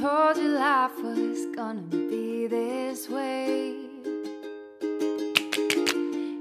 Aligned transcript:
told 0.00 0.36
you 0.36 0.50
life 0.50 0.96
was 1.02 1.46
gonna 1.56 1.80
be 1.80 2.46
this 2.46 3.08
way. 3.08 3.74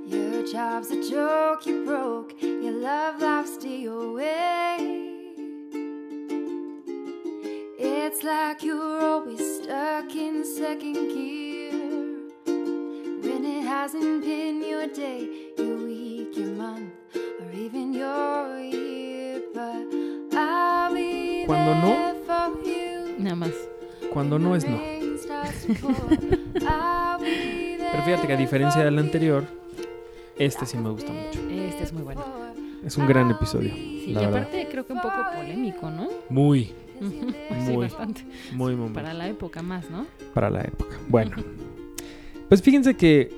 Your 0.05 0.45
job's 0.45 0.91
a 0.91 1.09
joke 1.09 1.65
you 1.65 1.83
broke, 1.83 2.39
your 2.39 2.73
love 2.73 3.19
life's 3.19 3.57
DOA. 3.57 4.77
It's 7.79 8.23
like 8.23 8.61
you're 8.61 9.01
always 9.01 9.41
stuck 9.57 10.13
in 10.15 10.45
second 10.45 10.93
gear. 10.93 11.71
When 13.25 13.43
it 13.43 13.63
hasn't 13.63 14.23
been 14.23 14.61
your 14.61 14.85
day, 14.85 15.27
your 15.57 15.77
week, 15.77 16.37
your 16.37 16.53
month, 16.63 16.93
or 17.15 17.51
even 17.53 17.91
your 17.91 18.59
year. 18.59 19.41
But 19.51 20.37
I'll 20.37 20.93
be 20.93 21.47
there. 21.47 22.06
Nada 23.27 23.35
más. 23.35 23.51
Cuando 24.13 24.39
no 24.39 24.55
es 24.55 24.65
no. 24.67 24.79
Pero 27.19 28.03
fíjate 28.05 28.27
que 28.27 28.33
a 28.33 28.37
diferencia 28.37 28.83
del 28.83 28.97
anterior, 28.99 29.43
este 30.37 30.65
sí 30.65 30.77
me 30.77 30.89
gusta 30.89 31.11
mucho. 31.11 31.39
Este 31.49 31.83
es 31.83 31.93
muy 31.93 32.03
bueno. 32.03 32.23
Es 32.85 32.95
un 32.97 33.05
gran 33.07 33.29
episodio, 33.31 33.73
Sí, 33.73 34.11
la 34.13 34.21
y 34.21 34.25
verdad. 34.27 34.39
aparte 34.43 34.67
creo 34.71 34.85
que 34.85 34.93
un 34.93 35.01
poco 35.01 35.15
polémico, 35.35 35.89
¿no? 35.89 36.07
Muy, 36.29 36.65
sí, 37.01 37.73
Muy. 37.73 37.75
bastante. 37.87 38.21
muy, 38.53 38.75
muy, 38.75 38.85
muy 38.85 38.93
Para 38.93 39.13
la 39.13 39.27
época 39.27 39.61
más, 39.61 39.89
¿no? 39.89 40.05
para 40.33 40.49
la 40.49 40.61
época. 40.61 40.95
Bueno, 41.09 41.35
pues 42.47 42.61
fíjense 42.61 42.95
que 42.95 43.29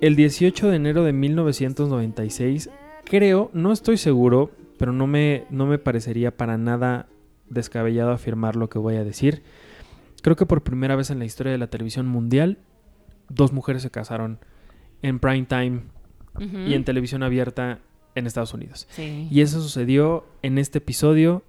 el 0.00 0.16
18 0.16 0.68
de 0.70 0.76
enero 0.76 1.04
de 1.04 1.12
1996, 1.12 2.70
creo, 3.04 3.50
no 3.52 3.72
estoy 3.72 3.98
seguro, 3.98 4.50
pero 4.78 4.92
no 4.92 5.06
me, 5.06 5.44
no 5.50 5.66
me 5.66 5.76
parecería 5.78 6.34
para 6.34 6.56
nada 6.56 7.08
descabellado 7.50 8.10
afirmar 8.10 8.56
lo 8.56 8.68
que 8.68 8.78
voy 8.78 8.96
a 8.96 9.04
decir. 9.04 9.42
Creo 10.22 10.36
que 10.36 10.46
por 10.46 10.62
primera 10.62 10.96
vez 10.96 11.10
en 11.10 11.18
la 11.18 11.24
historia 11.24 11.52
de 11.52 11.58
la 11.58 11.68
televisión 11.68 12.06
mundial, 12.06 12.58
dos 13.28 13.52
mujeres 13.52 13.82
se 13.82 13.90
casaron 13.90 14.38
en 15.02 15.18
prime 15.18 15.46
time 15.46 15.82
y 16.38 16.74
en 16.74 16.84
televisión 16.84 17.22
abierta 17.22 17.80
en 18.14 18.26
Estados 18.26 18.54
Unidos. 18.54 18.86
Sí. 18.90 19.28
Y 19.30 19.40
eso 19.40 19.60
sucedió 19.60 20.26
en 20.42 20.58
este 20.58 20.78
episodio, 20.78 21.44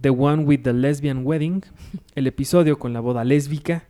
The 0.00 0.10
One 0.10 0.44
with 0.44 0.60
the 0.62 0.72
Lesbian 0.72 1.24
Wedding, 1.24 1.62
el 2.14 2.26
episodio 2.26 2.78
con 2.78 2.92
la 2.92 3.00
boda 3.00 3.24
lésbica, 3.24 3.86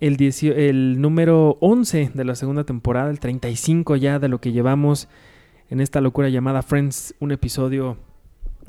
el, 0.00 0.16
el 0.56 1.00
número 1.00 1.58
11 1.60 2.10
de 2.14 2.24
la 2.24 2.34
segunda 2.34 2.64
temporada, 2.64 3.10
el 3.10 3.20
35 3.20 3.96
ya 3.96 4.18
de 4.18 4.28
lo 4.28 4.40
que 4.40 4.52
llevamos 4.52 5.08
en 5.70 5.80
esta 5.80 6.00
locura 6.00 6.28
llamada 6.28 6.62
Friends, 6.62 7.14
un 7.20 7.32
episodio 7.32 7.96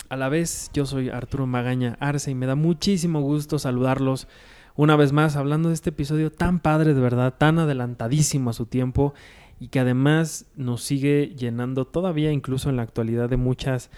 a 0.09 0.15
la 0.15 0.29
vez. 0.29 0.69
Yo 0.73 0.85
soy 0.85 1.09
Arturo 1.09 1.47
Magaña 1.47 1.97
Arce 1.99 2.31
y 2.31 2.35
me 2.35 2.45
da 2.45 2.55
muchísimo 2.55 3.21
gusto 3.21 3.59
saludarlos 3.59 4.27
una 4.75 4.95
vez 4.95 5.11
más 5.11 5.35
hablando 5.35 5.69
de 5.69 5.75
este 5.75 5.91
episodio 5.91 6.31
tan 6.31 6.59
padre 6.59 6.93
de 6.93 7.01
verdad, 7.01 7.35
tan 7.37 7.59
adelantadísimo 7.59 8.49
a 8.49 8.53
su 8.53 8.65
tiempo 8.65 9.13
y 9.59 9.67
que 9.67 9.79
además 9.79 10.47
nos 10.55 10.83
sigue 10.83 11.33
llenando 11.37 11.85
todavía 11.85 12.31
incluso 12.31 12.69
en 12.69 12.77
la 12.77 12.83
actualidad 12.83 13.29
de 13.29 13.37
muchas 13.37 13.91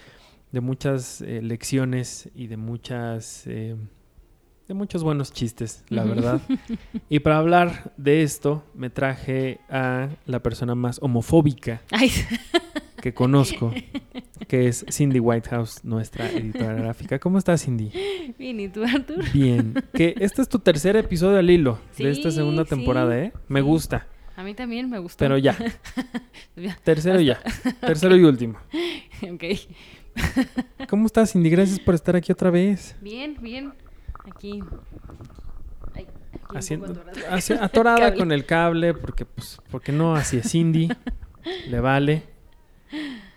de 0.51 0.61
muchas 0.61 1.21
eh, 1.21 1.41
lecciones 1.41 2.29
y 2.35 2.47
de 2.47 2.57
muchas 2.57 3.45
eh, 3.47 3.75
de 4.67 4.73
muchos 4.73 5.03
buenos 5.03 5.31
chistes, 5.31 5.83
la 5.89 6.03
verdad. 6.03 6.41
Y 7.09 7.19
para 7.19 7.37
hablar 7.37 7.93
de 7.97 8.23
esto 8.23 8.63
me 8.73 8.89
traje 8.89 9.59
a 9.69 10.09
la 10.25 10.41
persona 10.41 10.73
más 10.73 10.99
homofóbica 11.01 11.81
Ay, 11.91 12.11
que 13.05 13.13
conozco, 13.13 13.71
que 14.47 14.67
es 14.67 14.83
Cindy 14.89 15.19
Whitehouse, 15.19 15.85
nuestra 15.85 16.27
editora 16.27 16.73
gráfica. 16.73 17.19
¿Cómo 17.19 17.37
estás, 17.37 17.63
Cindy? 17.63 17.91
bien, 18.39 18.59
¿y 18.59 18.67
tú, 18.67 18.83
Artur? 18.83 19.23
Bien. 19.31 19.75
Que 19.93 20.15
este 20.17 20.41
es 20.41 20.49
tu 20.49 20.57
tercer 20.57 20.95
episodio 20.95 21.37
al 21.37 21.47
hilo 21.47 21.77
de 21.99 22.09
esta 22.09 22.31
segunda 22.31 22.63
sí, 22.63 22.71
temporada, 22.71 23.15
¿eh? 23.19 23.31
Me 23.47 23.59
sí. 23.59 23.63
gusta, 23.63 24.07
A 24.35 24.41
mí 24.41 24.55
también 24.55 24.89
me 24.89 24.97
gustó. 24.97 25.19
pero 25.19 25.37
ya. 25.37 25.55
Tercero 26.83 27.21
ya. 27.21 27.39
Tercero 27.79 28.17
y 28.17 28.23
último. 28.23 28.57
ok. 29.31 29.43
¿Cómo 30.89 31.05
estás, 31.05 31.33
Cindy? 31.33 31.51
Gracias 31.51 31.79
por 31.79 31.93
estar 31.93 32.15
aquí 32.15 32.31
otra 32.31 32.49
vez. 32.49 32.95
Bien, 33.01 33.37
bien. 33.39 33.71
Aquí. 34.27 34.63
Ay, 35.93 36.07
aquí 36.33 36.47
un 36.49 36.57
Haciendo, 36.57 37.03
atorada. 37.61 38.15
con 38.17 38.31
el 38.31 38.47
cable, 38.47 38.95
porque, 38.95 39.25
pues, 39.25 39.61
porque 39.69 39.91
no, 39.91 40.15
así 40.15 40.37
es 40.37 40.49
Cindy. 40.49 40.89
le 41.69 41.79
vale. 41.79 42.34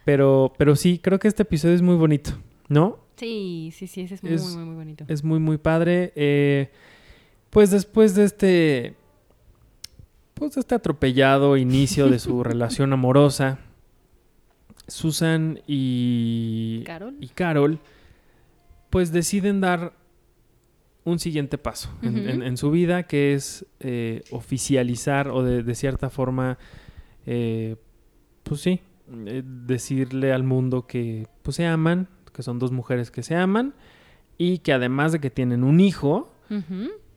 Pero, 0.05 0.53
pero 0.57 0.77
sí, 0.77 0.99
creo 0.99 1.19
que 1.19 1.29
este 1.29 1.43
episodio 1.43 1.75
es 1.75 1.83
muy 1.83 1.97
bonito, 1.97 2.31
¿no? 2.69 2.99
Sí, 3.17 3.71
sí, 3.75 3.87
sí, 3.87 4.03
ese 4.03 4.15
es, 4.15 4.25
Es- 4.25 4.43
muy, 4.43 4.57
muy, 4.57 4.65
muy 4.67 4.75
bonito. 4.77 5.05
Es 5.09 5.25
muy, 5.25 5.39
muy 5.41 5.59
padre. 5.59 6.13
Eh, 6.17 6.71
pues 7.51 7.71
después 7.71 8.15
de 8.15 8.25
este. 8.25 8.95
Pues 10.35 10.55
de 10.55 10.61
este 10.61 10.75
atropellado 10.77 11.57
inicio 11.57 12.09
de 12.09 12.19
su 12.21 12.43
relación 12.45 12.93
amorosa, 12.93 13.59
Susan 14.87 15.61
y. 15.67 16.83
Carol. 16.85 17.17
y 17.21 17.29
Carol, 17.29 17.79
pues 18.91 19.13
deciden 19.13 19.61
dar 19.61 19.93
un 21.05 21.19
siguiente 21.19 21.59
paso 21.59 21.91
en, 22.03 22.19
Ujú. 22.21 22.29
en- 22.29 22.43
en 22.43 22.57
su 22.57 22.71
vida, 22.71 23.03
que 23.05 23.35
es 23.35 23.67
eh, 23.81 24.23
oficializar 24.31 25.29
o 25.29 25.43
de, 25.43 25.63
de 25.63 25.75
cierta 25.75 26.09
forma, 26.11 26.59
eh, 27.27 27.77
pues 28.45 28.61
sí, 28.61 28.81
eh, 29.27 29.43
decirle 29.45 30.33
al 30.33 30.43
mundo 30.45 30.87
que 30.87 31.27
pues 31.43 31.57
se 31.57 31.67
aman, 31.67 32.09
que 32.33 32.43
son 32.43 32.59
dos 32.59 32.73
mujeres 32.73 33.11
que 33.11 33.23
se 33.23 33.35
aman 33.37 33.75
y 34.37 34.59
que 34.59 34.73
además 34.73 35.13
de 35.13 35.21
que 35.21 35.31
tienen 35.31 35.65
un 35.65 35.81
hijo 35.81 36.33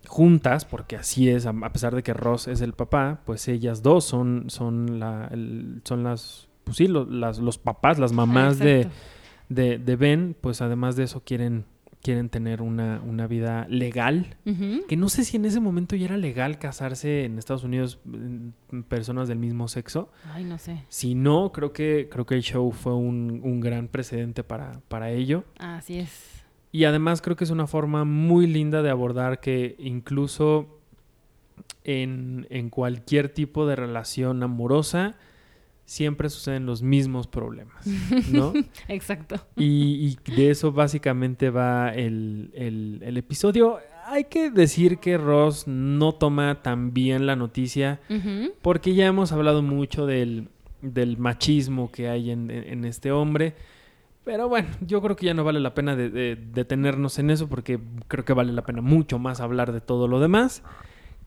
juntas, 0.07 0.65
porque 0.65 0.95
así 0.97 1.29
es, 1.29 1.45
a 1.45 1.53
pesar 1.71 1.95
de 1.95 2.03
que 2.03 2.13
Ross 2.13 2.47
es 2.47 2.61
el 2.61 2.73
papá, 2.73 3.21
pues 3.25 3.47
ellas 3.47 3.81
dos 3.83 4.03
son, 4.03 4.45
son, 4.49 4.99
la, 4.99 5.27
el- 5.31 5.81
son 5.85 6.03
las, 6.03 6.47
pues 6.63 6.77
sí, 6.77 6.87
lo- 6.87 7.05
las, 7.05 7.39
los 7.39 7.57
papás, 7.57 7.99
las 7.99 8.11
mamás 8.11 8.57
de, 8.59 8.87
de, 9.49 9.77
de 9.77 9.95
Ben, 9.95 10.35
pues 10.41 10.61
además 10.61 10.95
de 10.95 11.03
eso 11.03 11.21
quieren, 11.23 11.65
quieren 12.01 12.29
tener 12.29 12.61
una, 12.61 13.01
una 13.05 13.27
vida 13.27 13.67
legal. 13.69 14.37
Que 14.87 14.97
no 14.97 15.09
sé 15.09 15.23
si 15.23 15.37
en 15.37 15.45
ese 15.45 15.59
momento 15.59 15.95
ya 15.95 16.05
era 16.05 16.17
legal 16.17 16.59
casarse 16.59 17.25
en 17.25 17.37
Estados 17.37 17.63
Unidos 17.63 17.99
en 18.05 18.53
personas 18.87 19.27
del 19.27 19.37
mismo 19.37 19.67
sexo. 19.67 20.11
Ay, 20.33 20.43
no 20.43 20.57
sé. 20.57 20.83
Si 20.89 21.15
no, 21.15 21.51
creo 21.51 21.71
que, 21.73 22.09
creo 22.11 22.25
que 22.25 22.35
el 22.35 22.41
show 22.41 22.71
fue 22.71 22.95
un, 22.95 23.41
un 23.43 23.59
gran 23.59 23.87
precedente 23.87 24.43
para, 24.43 24.81
para 24.87 25.11
ello. 25.11 25.43
Así 25.59 25.99
es. 25.99 26.43
Y 26.71 26.85
además 26.85 27.21
creo 27.21 27.35
que 27.35 27.43
es 27.43 27.49
una 27.49 27.67
forma 27.67 28.05
muy 28.05 28.47
linda 28.47 28.81
de 28.81 28.89
abordar 28.89 29.39
que 29.39 29.75
incluso 29.77 30.79
en, 31.83 32.47
en 32.49 32.69
cualquier 32.69 33.29
tipo 33.29 33.67
de 33.67 33.75
relación 33.75 34.41
amorosa 34.43 35.15
siempre 35.91 36.29
suceden 36.29 36.65
los 36.65 36.81
mismos 36.81 37.27
problemas, 37.27 37.85
¿no? 38.31 38.53
Exacto. 38.87 39.35
Y, 39.57 40.17
y 40.25 40.31
de 40.35 40.49
eso 40.51 40.71
básicamente 40.71 41.49
va 41.49 41.89
el, 41.93 42.49
el- 42.53 42.99
el 43.03 43.17
episodio. 43.17 43.79
Hay 44.05 44.23
que 44.25 44.49
decir 44.49 44.99
que 44.99 45.17
Ross 45.17 45.67
no 45.67 46.13
toma 46.13 46.61
tan 46.61 46.93
bien 46.93 47.25
la 47.25 47.35
noticia 47.35 47.99
porque 48.61 48.95
ya 48.95 49.05
hemos 49.05 49.33
hablado 49.33 49.61
mucho 49.61 50.05
del, 50.05 50.47
del 50.81 51.17
machismo 51.17 51.91
que 51.91 52.07
hay 52.07 52.31
en, 52.31 52.49
en- 52.51 52.85
este 52.85 53.11
hombre. 53.11 53.53
Pero 54.23 54.47
bueno, 54.47 54.69
yo 54.81 55.01
creo 55.01 55.15
que 55.17 55.25
ya 55.25 55.33
no 55.33 55.43
vale 55.43 55.59
la 55.59 55.73
pena 55.73 55.95
de- 55.97 56.09
de- 56.09 56.35
detenernos 56.37 57.19
en 57.19 57.31
eso 57.31 57.49
porque 57.49 57.79
creo 58.07 58.23
que 58.23 58.33
vale 58.33 58.53
la 58.53 58.63
pena 58.63 58.81
mucho 58.81 59.19
más 59.19 59.41
hablar 59.41 59.73
de 59.73 59.81
todo 59.81 60.07
lo 60.07 60.19
demás. 60.21 60.63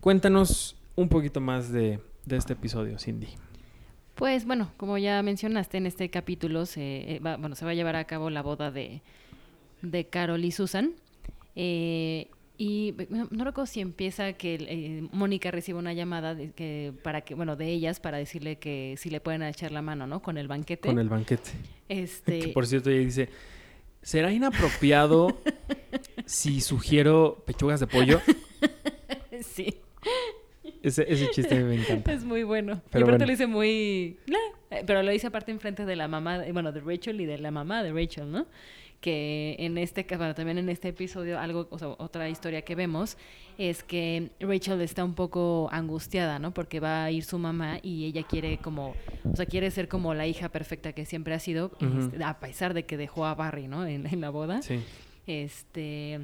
Cuéntanos 0.00 0.76
un 0.97 1.08
poquito 1.10 1.41
más 1.42 1.70
de, 1.70 2.00
de 2.24 2.36
este 2.36 2.54
episodio, 2.54 2.98
Cindy. 2.98 3.28
Pues 4.14 4.44
bueno, 4.47 4.70
como 4.76 4.97
ya 4.98 5.22
mencionaste, 5.22 5.78
en 5.78 5.86
este 5.86 6.09
capítulo 6.09 6.66
se, 6.66 7.16
eh, 7.16 7.18
va, 7.18 7.36
bueno, 7.36 7.56
se 7.56 7.65
va 7.65 7.72
a 7.72 7.74
llevar 7.74 7.97
a 7.97 8.04
cabo 8.04 8.30
la 8.30 8.42
boda 8.42 8.71
de, 8.71 9.03
de 9.83 10.06
Carol 10.06 10.44
y 10.44 10.53
Susan. 10.53 10.92
Eh, 11.56 12.28
y 12.56 12.94
no, 13.10 13.27
no 13.30 13.44
recuerdo 13.44 13.66
si 13.66 13.80
empieza 13.80 14.33
que 14.34 14.54
eh, 14.54 15.09
Mónica 15.10 15.50
recibe 15.50 15.78
una 15.78 15.92
llamada 15.92 16.36
de 16.36 16.53
que 16.53 16.92
para 17.03 17.22
que 17.22 17.34
bueno 17.34 17.56
de 17.56 17.66
ellas 17.66 17.98
para 17.98 18.18
decirle 18.18 18.59
que 18.59 18.94
si 18.97 19.10
le 19.10 19.21
pueden 19.21 19.42
echar 19.42 19.72
la 19.72 19.83
mano, 19.83 20.06
¿no? 20.06 20.22
Con 20.22 20.39
el 20.39 20.47
banquete. 20.47 20.89
Con 20.89 21.00
el 21.00 21.09
banquete. 21.09 21.50
Este, 21.89 22.39
Que 22.39 22.48
por 22.48 22.66
cierto, 22.66 22.91
ella 22.91 23.00
dice, 23.00 23.28
¿será 24.03 24.33
inapropiado 24.33 25.36
si 26.27 26.60
sugiero 26.60 27.42
pechugas 27.44 27.80
de 27.80 27.89
pollo? 27.89 28.21
sí, 29.42 29.80
Ese, 30.84 31.04
ese 31.13 31.31
chiste 31.31 31.63
me 31.65 31.75
encanta. 31.77 32.13
es 32.13 32.25
muy 32.25 32.42
bueno. 32.45 32.81
Pero 32.91 33.07
y 33.07 33.09
aparte 33.09 33.25
bueno. 33.25 33.27
lo 33.27 33.31
dice 33.31 33.47
muy, 33.47 34.19
pero 34.86 35.03
lo 35.03 35.10
dice 35.10 35.27
aparte 35.28 35.51
enfrente 35.51 35.84
de 35.84 35.97
la 35.97 36.09
mamá, 36.09 36.39
de- 36.39 36.53
bueno, 36.53 36.71
de 36.72 36.81
Rachel 36.81 37.21
y 37.21 37.27
de 37.27 37.39
la 37.39 37.51
mamá 37.51 37.83
de 37.83 37.92
Rachel, 37.92 38.31
¿no? 38.31 38.47
que 39.01 39.57
en 39.59 39.77
este 39.77 40.07
bueno, 40.16 40.34
también 40.34 40.57
en 40.57 40.71
este 40.71 40.89
episodio 40.89 41.39
algo 41.39 41.69
o 41.71 41.78
sea, 41.78 41.89
otra 41.89 42.27
historia 42.31 42.63
que 42.63 42.75
vemos 42.75 43.19
es 43.59 43.83
que 43.84 44.31
Rachel 44.41 44.81
está 44.81 45.04
un 45.04 45.15
poco 45.15 45.69
angustiada 45.72 46.39
no 46.39 46.54
porque 46.54 46.81
va 46.81 47.04
a 47.04 47.10
ir 47.10 47.22
su 47.22 47.39
mamá 47.39 47.80
y 47.83 48.07
ella 48.07 48.22
quiere 48.22 48.57
como 48.57 48.95
o 49.30 49.37
sea 49.37 49.45
quiere 49.45 49.71
ser 49.71 49.89
como 49.89 50.15
la 50.15 50.27
hija 50.27 50.48
perfecta 50.48 50.95
que 50.95 51.04
siempre 51.04 51.34
ha 51.34 51.39
sido 51.39 51.72
este, 52.01 52.25
a 52.25 52.41
pesar 52.41 52.72
de 52.72 52.87
que 52.87 52.97
dejó 52.97 53.27
a 53.27 53.34
Barry 53.34 53.69
no 53.69 53.84
en, 53.87 54.07
en 54.07 54.22
la 54.22 54.30
boda 54.30 54.63
Sí. 54.63 54.80
este 55.27 56.21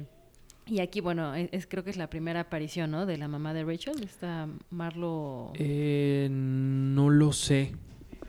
Y 0.65 0.79
aquí, 0.79 1.01
bueno, 1.01 1.35
e, 1.35 1.49
es, 1.51 1.67
creo 1.67 1.83
que 1.83 1.89
es 1.89 1.97
la 1.97 2.09
primera 2.09 2.41
aparición, 2.41 2.91
¿no? 2.91 3.05
De 3.05 3.17
la 3.17 3.27
mamá 3.27 3.53
de 3.53 3.63
Rachel, 3.63 4.03
esta 4.03 4.47
Marlo... 4.69 5.51
Eh, 5.55 6.27
no 6.31 7.09
lo 7.09 7.33
sé. 7.33 7.73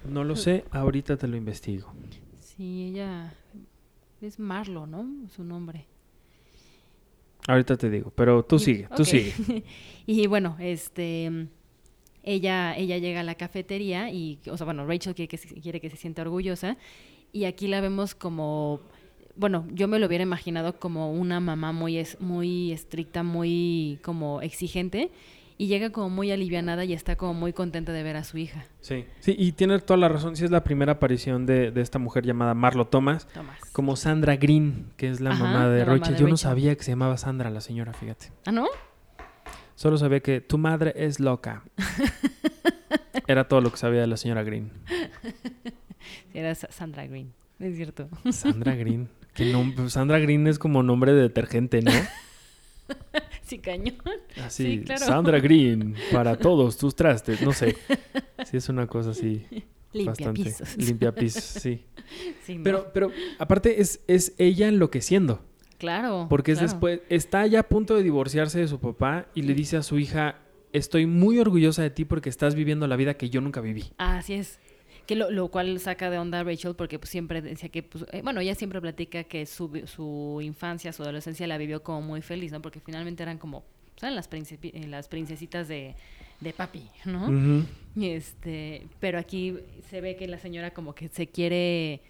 No 0.08 0.25
lo 0.25 0.37
sé, 0.37 0.64
ahorita 0.70 1.17
te 1.17 1.29
lo 1.29 1.37
investigo. 1.37 1.93
Sí, 2.40 2.88
ella 2.90 3.32
es 4.20 4.38
Marlo, 4.38 4.87
¿no? 4.87 5.06
Su 5.29 5.44
nombre. 5.44 5.87
Ahorita 7.49 7.76
te 7.76 7.90
digo, 7.90 8.12
pero 8.14 8.44
tú 8.44 8.58
sigue, 8.58 8.88
tú 8.94 9.02
ok. 9.02 9.08
sigue. 9.08 9.64
y 10.06 10.26
bueno, 10.26 10.56
este 10.61 11.49
ella, 12.23 12.76
ella 12.76 12.99
llega 12.99 13.20
a 13.20 13.25
la 13.25 13.35
cafetería 13.35 14.11
y, 14.11 14.38
o 14.49 14.56
sea, 14.56 14.64
bueno, 14.64 14.87
Rachel 14.87 15.14
quiere 15.14 15.28
que, 15.28 15.38
se, 15.38 15.49
quiere 15.61 15.81
que 15.81 15.90
se 15.90 15.96
sienta 15.96 16.23
orgullosa 16.23 16.76
y 17.32 17.44
aquí 17.44 17.67
la 17.67 17.81
vemos 17.81 18.14
como, 18.14 18.81
bueno, 19.37 19.67
yo 19.73 19.88
me 19.88 19.99
lo 19.99 20.06
hubiera 20.06 20.23
imaginado 20.23 20.79
como 20.79 21.12
una 21.12 21.40
mamá 21.40 21.73
muy, 21.73 21.99
es, 21.99 22.20
muy 22.20 22.73
estricta, 22.73 23.23
muy 23.23 23.99
como 24.02 24.43
exigente 24.43 25.11
y 25.58 25.67
llega 25.69 25.90
como 25.90 26.11
muy 26.11 26.31
alivianada 26.32 26.84
y 26.84 26.93
está 26.93 27.14
como 27.17 27.34
muy 27.34 27.52
contenta 27.52 27.93
de 27.93 28.02
ver 28.02 28.17
a 28.17 28.25
su 28.25 28.38
hija, 28.38 28.64
Sí. 28.81 29.05
Sí, 29.20 29.37
y 29.38 29.52
tiene 29.52 29.79
toda 29.79 29.96
la 29.99 30.08
razón. 30.08 30.34
Sí, 30.34 30.44
es 30.44 30.50
la 30.50 30.64
primera 30.64 30.93
aparición 30.93 31.46
de, 31.46 31.70
de 31.70 31.81
esta 31.82 31.99
mujer 31.99 32.25
llamada 32.25 32.55
Marlo 32.55 32.87
Thomas, 32.88 33.29
Tomás. 33.29 33.61
como 33.73 33.94
Sandra 33.96 34.37
Green, 34.37 34.87
que 34.96 35.08
es 35.08 35.20
la 35.20 35.31
Ajá, 35.31 35.44
mamá 35.44 35.69
de 35.69 35.85
Rachel. 35.85 36.17
Yo 36.17 36.26
no 36.26 36.37
sabía 36.37 36.75
que 36.75 36.82
se 36.82 36.90
llamaba 36.93 37.17
Sandra 37.17 37.49
la 37.50 37.61
señora, 37.61 37.93
fíjate. 37.93 38.32
¿Ah, 38.46 38.52
no? 38.52 38.67
Solo 39.76 39.99
sabía 39.99 40.20
que 40.20 40.40
tu 40.40 40.58
madre 40.58 40.93
es 40.96 41.20
loca. 41.20 41.62
Era 43.28 43.46
todo 43.49 43.61
lo 43.61 43.70
que 43.70 43.76
sabía 43.76 44.00
de 44.00 44.06
la 44.06 44.17
señora 44.17 44.43
Green. 44.43 44.70
Era 46.35 46.55
Sa- 46.55 46.70
Sandra 46.73 47.06
Green, 47.06 47.32
es 47.61 47.76
cierto. 47.76 48.08
Sandra 48.31 48.75
Green. 48.75 49.08
Que 49.34 49.52
nom- 49.52 49.88
Sandra 49.88 50.19
Green 50.19 50.46
es 50.46 50.58
como 50.58 50.82
nombre 50.82 51.12
de 51.12 51.23
detergente, 51.23 51.81
¿no? 51.82 51.90
Sí, 53.43 53.58
cañón. 53.58 53.96
Así, 54.43 54.64
Sí, 54.79 54.84
claro. 54.84 55.05
Sandra 55.06 55.38
Green, 55.40 55.94
para 56.11 56.37
todos 56.38 56.76
tus 56.79 56.94
trastes, 56.94 57.43
no 57.43 57.52
sé. 57.52 57.76
Sí, 58.46 58.56
es 58.56 58.69
una 58.69 58.87
cosa 58.87 59.11
así 59.11 59.44
Limpia 59.93 60.11
bastante. 60.12 60.43
pisos. 60.44 60.76
Limpia 60.79 61.14
pisos, 61.14 61.43
sí. 61.44 61.82
Sí, 62.44 62.56
¿no? 62.56 62.64
Pero, 62.64 62.90
pero 62.93 63.11
aparte 63.38 63.81
es, 63.81 64.00
es 64.06 64.34
ella 64.38 64.69
enloqueciendo. 64.69 65.43
claro. 65.78 66.26
Porque 66.28 66.52
es 66.52 66.58
claro. 66.58 66.73
después, 66.73 67.00
está 67.08 67.46
ya 67.46 67.61
a 67.61 67.69
punto 67.69 67.94
de 67.94 68.02
divorciarse 68.02 68.58
de 68.61 68.69
su 68.69 68.81
papá 68.81 69.26
y 69.35 69.43
le 69.43 69.55
dice 69.55 69.76
a 69.76 69.82
su 69.82 69.99
hija, 69.99 70.37
estoy 70.73 71.06
muy 71.06 71.38
orgullosa 71.38 71.82
de 71.82 71.90
ti 71.90 72.05
porque 72.05 72.28
estás 72.31 72.55
viviendo 72.55 72.87
la 72.87 72.96
vida 72.96 73.14
que 73.14 73.28
yo 73.31 73.40
nunca 73.40 73.61
viví. 73.61 73.93
Así 73.99 74.35
es. 74.35 74.58
Que 75.06 75.16
lo, 75.16 75.31
lo 75.31 75.49
cual 75.49 75.78
saca 75.81 76.10
de 76.10 76.19
onda 76.19 76.40
a 76.40 76.44
Rachel 76.44 76.75
porque 76.75 76.99
pues, 76.99 77.10
siempre 77.10 77.43
decía 77.43 77.69
que, 77.69 77.82
pues, 77.82 78.04
eh, 78.12 78.20
bueno, 78.22 78.40
ella 78.40 78.54
siempre 78.54 78.81
platica 78.81 79.25
que 79.25 79.46
su, 79.46 79.82
su 79.87 80.40
infancia, 80.43 80.93
su 80.93 81.02
adolescencia 81.02 81.46
la 81.46 81.58
vivió 81.58 81.82
como 81.82 82.02
muy 82.02 82.22
feliz, 82.22 82.52
¿no? 82.52 82.62
Porque 82.62 82.78
finalmente 82.81 83.22
eran 83.22 83.38
como, 83.38 83.64
¿saben? 83.96 84.14
Las, 84.14 84.31
principi- 84.31 84.70
eh, 84.75 84.87
las 84.87 85.08
princesitas 85.08 85.66
de, 85.66 85.96
de 86.40 86.52
papi, 86.52 86.88
¿no? 87.04 87.26
Y 87.96 88.10
este, 88.10 88.87
pero 89.00 89.19
aquí 89.19 89.56
se 89.90 90.00
ve 90.00 90.14
que 90.16 90.28
la 90.28 90.38
señora 90.38 90.70
como 90.72 90.94
que 90.94 91.08
se 91.08 91.26
quiere 91.26 92.00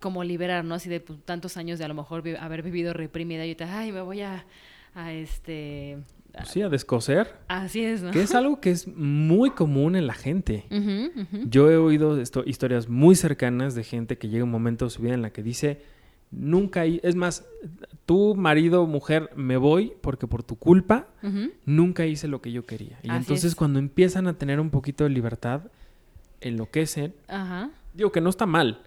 como 0.00 0.24
liberar, 0.24 0.64
¿no? 0.64 0.76
Así 0.76 0.88
de 0.88 1.00
pues, 1.00 1.18
tantos 1.24 1.56
años 1.58 1.78
de 1.78 1.84
a 1.84 1.88
lo 1.88 1.94
mejor 1.94 2.22
vi- 2.22 2.36
haber 2.36 2.62
vivido 2.62 2.92
reprimida 2.94 3.44
y 3.44 3.48
ahorita, 3.50 3.78
ay, 3.78 3.92
me 3.92 4.00
voy 4.00 4.22
a, 4.22 4.46
a 4.94 5.12
este... 5.12 5.98
a- 6.34 6.44
Sí, 6.44 6.62
a 6.62 6.68
descoser, 6.68 7.34
Así 7.48 7.82
es, 7.84 8.02
¿no? 8.02 8.10
que 8.12 8.22
es 8.22 8.34
algo 8.34 8.60
que 8.60 8.70
es 8.70 8.86
muy 8.88 9.50
común 9.50 9.96
en 9.96 10.06
la 10.06 10.14
gente. 10.14 10.64
Yo 11.48 11.70
he 11.70 11.76
oído 11.76 12.20
esto, 12.20 12.42
historias 12.46 12.88
muy 12.88 13.14
cercanas 13.16 13.74
de 13.74 13.84
gente 13.84 14.18
que 14.18 14.28
llega 14.28 14.44
un 14.44 14.50
momento 14.50 14.84
de 14.84 14.90
su 14.90 15.02
vida 15.02 15.14
en 15.14 15.22
la 15.22 15.30
que 15.30 15.42
dice, 15.42 15.82
nunca, 16.30 16.86
hi- 16.86 17.00
es 17.02 17.14
más, 17.16 17.46
tu 18.06 18.34
marido, 18.34 18.86
mujer, 18.86 19.30
me 19.34 19.56
voy 19.56 19.92
porque 20.00 20.26
por 20.26 20.42
tu 20.42 20.56
culpa 20.56 21.08
nunca 21.66 22.06
hice 22.06 22.28
lo 22.28 22.40
que 22.40 22.52
yo 22.52 22.66
quería. 22.66 22.98
Y 23.02 23.08
Así 23.10 23.18
entonces 23.18 23.44
es. 23.52 23.54
cuando 23.54 23.78
empiezan 23.78 24.26
a 24.28 24.34
tener 24.34 24.60
un 24.60 24.70
poquito 24.70 25.04
de 25.04 25.10
libertad, 25.10 25.62
enloquecen. 26.40 27.14
Ajá. 27.26 27.70
Digo 27.94 28.12
que 28.12 28.20
no 28.20 28.30
está 28.30 28.46
mal. 28.46 28.82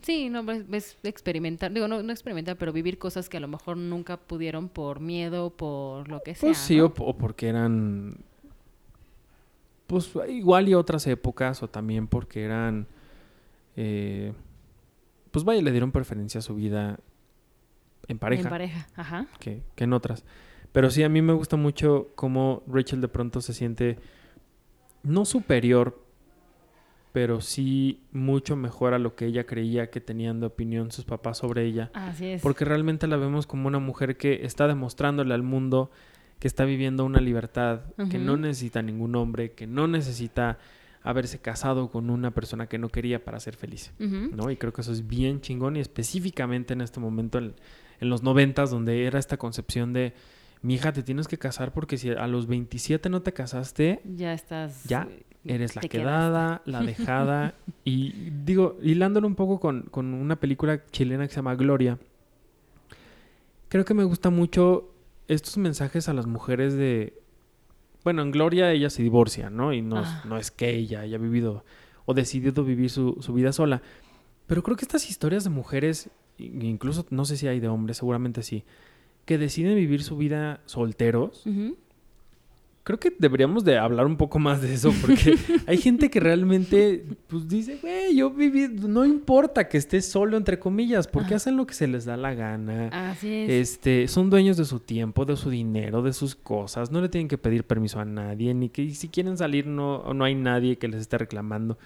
Sí, 0.00 0.30
no, 0.30 0.44
ves, 0.44 0.68
ves 0.68 0.96
experimentar, 1.02 1.70
digo, 1.72 1.88
no, 1.88 2.02
no 2.02 2.10
experimentar, 2.10 2.56
pero 2.56 2.72
vivir 2.72 2.96
cosas 2.98 3.28
que 3.28 3.36
a 3.36 3.40
lo 3.40 3.48
mejor 3.48 3.76
nunca 3.76 4.16
pudieron 4.16 4.70
por 4.70 5.00
miedo, 5.00 5.50
por 5.50 6.08
lo 6.08 6.22
que 6.22 6.34
sea. 6.34 6.48
Pues 6.48 6.58
sí, 6.58 6.78
¿no? 6.78 6.86
o, 6.86 6.92
o 6.96 7.18
porque 7.18 7.48
eran, 7.48 8.16
pues 9.86 10.10
igual 10.28 10.68
y 10.68 10.74
otras 10.74 11.06
épocas, 11.06 11.62
o 11.62 11.68
también 11.68 12.06
porque 12.06 12.44
eran, 12.44 12.86
eh, 13.76 14.32
pues 15.30 15.44
vaya, 15.44 15.60
le 15.60 15.70
dieron 15.70 15.92
preferencia 15.92 16.38
a 16.38 16.42
su 16.42 16.54
vida 16.54 16.98
en 18.06 18.18
pareja. 18.18 18.44
En 18.44 18.48
pareja, 18.48 18.86
ajá. 18.96 19.26
que, 19.38 19.62
que 19.74 19.84
en 19.84 19.92
otras. 19.92 20.24
Pero 20.72 20.90
sí, 20.90 21.02
a 21.02 21.08
mí 21.08 21.22
me 21.22 21.32
gusta 21.32 21.56
mucho 21.56 22.08
cómo 22.14 22.62
Rachel 22.66 23.00
de 23.00 23.08
pronto 23.08 23.40
se 23.40 23.52
siente 23.52 23.98
no 25.02 25.24
superior, 25.24 26.02
pero 27.12 27.40
sí 27.40 28.00
mucho 28.12 28.56
mejor 28.56 28.94
a 28.94 28.98
lo 28.98 29.14
que 29.14 29.26
ella 29.26 29.44
creía 29.44 29.90
que 29.90 30.00
tenían 30.00 30.40
de 30.40 30.46
opinión 30.46 30.90
sus 30.90 31.04
papás 31.04 31.38
sobre 31.38 31.64
ella. 31.64 31.90
Así 31.94 32.26
es. 32.26 32.42
Porque 32.42 32.64
realmente 32.64 33.06
la 33.06 33.16
vemos 33.16 33.46
como 33.46 33.68
una 33.68 33.78
mujer 33.78 34.16
que 34.16 34.44
está 34.44 34.66
demostrándole 34.68 35.34
al 35.34 35.42
mundo 35.42 35.90
que 36.38 36.46
está 36.46 36.64
viviendo 36.64 37.04
una 37.04 37.20
libertad, 37.20 37.80
que 38.10 38.18
no 38.18 38.36
necesita 38.36 38.80
ningún 38.80 39.16
hombre, 39.16 39.52
que 39.52 39.66
no 39.66 39.88
necesita 39.88 40.58
haberse 41.02 41.40
casado 41.40 41.90
con 41.90 42.10
una 42.10 42.30
persona 42.32 42.68
que 42.68 42.78
no 42.78 42.90
quería 42.90 43.24
para 43.24 43.40
ser 43.40 43.56
feliz. 43.56 43.92
¿no? 43.98 44.50
Y 44.50 44.56
creo 44.56 44.72
que 44.72 44.82
eso 44.82 44.92
es 44.92 45.06
bien 45.08 45.40
chingón 45.40 45.76
y 45.76 45.80
específicamente 45.80 46.74
en 46.74 46.80
este 46.80 47.00
momento, 47.00 47.38
en, 47.38 47.54
en 48.00 48.08
los 48.08 48.22
noventas, 48.22 48.70
donde 48.70 49.04
era 49.06 49.18
esta 49.18 49.36
concepción 49.36 49.92
de, 49.92 50.12
mi 50.62 50.74
hija, 50.74 50.92
te 50.92 51.02
tienes 51.02 51.28
que 51.28 51.38
casar 51.38 51.72
porque 51.72 51.96
si 51.98 52.10
a 52.10 52.26
los 52.26 52.46
27 52.46 53.08
no 53.08 53.22
te 53.22 53.32
casaste, 53.32 54.00
Ya 54.16 54.32
estás. 54.32 54.84
Ya 54.84 55.06
eh, 55.10 55.24
eres 55.44 55.76
la 55.76 55.82
quedada, 55.82 56.62
la 56.64 56.80
dejada. 56.82 57.54
y 57.84 58.30
digo, 58.44 58.76
hilándolo 58.82 59.26
un 59.26 59.34
poco 59.34 59.60
con, 59.60 59.82
con 59.82 60.12
una 60.14 60.36
película 60.36 60.84
chilena 60.90 61.24
que 61.26 61.30
se 61.30 61.36
llama 61.36 61.54
Gloria, 61.54 61.98
creo 63.68 63.84
que 63.84 63.94
me 63.94 64.04
gusta 64.04 64.30
mucho 64.30 64.90
estos 65.28 65.56
mensajes 65.58 66.08
a 66.08 66.14
las 66.14 66.26
mujeres 66.26 66.74
de... 66.74 67.20
Bueno, 68.04 68.22
en 68.22 68.30
Gloria 68.30 68.72
ella 68.72 68.90
se 68.90 69.02
divorcia, 69.02 69.50
¿no? 69.50 69.72
Y 69.72 69.82
no, 69.82 70.00
es- 70.00 70.08
Ah. 70.08 70.22
no 70.26 70.38
es 70.38 70.50
que 70.50 70.70
ella 70.74 71.00
haya 71.00 71.18
vivido 71.18 71.64
o 72.06 72.14
decidido 72.14 72.64
vivir 72.64 72.88
su, 72.90 73.18
su 73.20 73.34
vida 73.34 73.52
sola. 73.52 73.82
Pero 74.46 74.62
creo 74.62 74.76
que 74.76 74.84
estas 74.84 75.10
historias 75.10 75.44
de 75.44 75.50
mujeres, 75.50 76.08
incluso 76.38 77.04
no 77.10 77.26
sé 77.26 77.36
si 77.36 77.46
hay 77.48 77.60
de 77.60 77.68
hombres, 77.68 77.98
seguramente 77.98 78.42
sí, 78.42 78.64
que 79.28 79.36
deciden 79.36 79.76
vivir 79.76 80.02
su 80.02 80.16
vida 80.16 80.62
solteros. 80.64 81.44
Creo 82.82 82.98
que 82.98 83.14
deberíamos 83.18 83.62
de 83.62 83.76
hablar 83.76 84.06
un 84.06 84.16
poco 84.16 84.38
más 84.38 84.62
de 84.62 84.72
eso 84.72 84.90
porque 85.02 85.36
hay 85.66 85.76
gente 85.76 86.08
que 86.08 86.18
realmente 86.18 87.04
pues 87.26 87.46
dice, 87.46 87.76
güey, 87.82 88.16
yo 88.16 88.30
viví, 88.30 88.68
no 88.68 89.04
importa 89.04 89.68
que 89.68 89.76
estés 89.76 90.06
solo 90.06 90.38
entre 90.38 90.58
comillas, 90.58 91.06
porque 91.06 91.34
hacen 91.34 91.58
lo 91.58 91.66
que 91.66 91.74
se 91.74 91.86
les 91.86 92.06
da 92.06 92.16
la 92.16 92.32
gana. 92.32 92.88
Así 92.88 93.30
es. 93.30 93.50
Este, 93.50 94.08
son 94.08 94.30
dueños 94.30 94.56
de 94.56 94.64
su 94.64 94.80
tiempo, 94.80 95.26
de 95.26 95.36
su 95.36 95.50
dinero, 95.50 96.00
de 96.00 96.14
sus 96.14 96.34
cosas, 96.34 96.90
no 96.90 97.02
le 97.02 97.10
tienen 97.10 97.28
que 97.28 97.36
pedir 97.36 97.64
permiso 97.64 98.00
a 98.00 98.06
nadie, 98.06 98.54
ni 98.54 98.70
que 98.70 98.88
si 98.94 99.08
quieren 99.10 99.36
salir 99.36 99.66
no, 99.66 100.14
no 100.14 100.24
hay 100.24 100.34
nadie 100.34 100.78
que 100.78 100.88
les 100.88 101.02
esté 101.02 101.18
reclamando. 101.18 101.76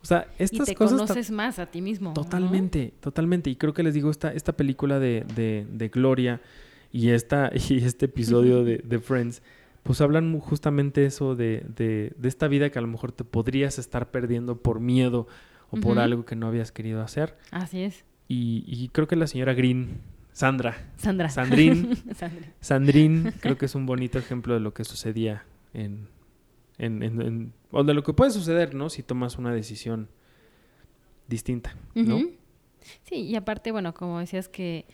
O 0.00 0.06
sea, 0.06 0.28
y 0.38 0.44
estas 0.44 0.68
te 0.68 0.76
cosas 0.76 1.00
conoces 1.00 1.32
más 1.32 1.58
a 1.58 1.66
ti 1.66 1.82
mismo. 1.82 2.10
¿no? 2.10 2.14
Totalmente, 2.14 2.94
totalmente. 3.00 3.50
Y 3.50 3.56
creo 3.56 3.74
que 3.74 3.82
les 3.82 3.94
digo, 3.94 4.12
esta, 4.12 4.32
esta 4.32 4.52
película 4.52 5.00
de, 5.00 5.26
de, 5.34 5.66
de 5.68 5.88
Gloria 5.88 6.40
y, 6.94 7.10
esta, 7.10 7.50
y 7.68 7.84
este 7.84 8.06
episodio 8.06 8.62
de, 8.64 8.78
de 8.78 8.98
Friends, 9.00 9.42
pues 9.82 10.00
hablan 10.00 10.38
justamente 10.38 11.04
eso 11.04 11.34
de, 11.34 11.66
de, 11.76 12.12
de 12.16 12.28
esta 12.28 12.46
vida 12.48 12.70
que 12.70 12.78
a 12.78 12.82
lo 12.82 12.88
mejor 12.88 13.10
te 13.12 13.24
podrías 13.24 13.78
estar 13.78 14.10
perdiendo 14.10 14.56
por 14.62 14.78
miedo 14.80 15.26
o 15.70 15.76
por 15.78 15.98
algo 15.98 16.24
que 16.24 16.36
no 16.36 16.46
habías 16.46 16.70
querido 16.72 17.02
hacer. 17.02 17.36
Así 17.50 17.80
es. 17.82 18.04
Y, 18.28 18.64
y 18.66 18.88
creo 18.90 19.08
que 19.08 19.16
la 19.16 19.26
señora 19.26 19.52
Green, 19.54 20.00
Sandra, 20.32 20.76
Sandra. 20.96 21.28
Sandrín. 21.28 21.90
Sandrine, 22.60 23.32
creo 23.40 23.58
que 23.58 23.66
es 23.66 23.74
un 23.74 23.84
bonito 23.86 24.18
ejemplo 24.18 24.54
de 24.54 24.60
lo 24.60 24.72
que 24.72 24.84
sucedía 24.84 25.44
en, 25.74 26.08
en, 26.78 27.02
en- 27.02 27.20
en- 27.20 27.52
o 27.72 27.82
de 27.84 27.92
lo 27.92 28.02
que 28.04 28.12
puede 28.12 28.30
suceder, 28.30 28.74
¿no? 28.74 28.88
Si 28.88 29.02
tomas 29.02 29.36
una 29.36 29.52
decisión 29.52 30.08
distinta, 31.28 31.74
¿no? 31.94 32.18
Sí, 33.04 33.16
y 33.16 33.36
aparte, 33.36 33.72
bueno, 33.72 33.94
como 33.94 34.18
decías 34.20 34.48
que 34.48 34.84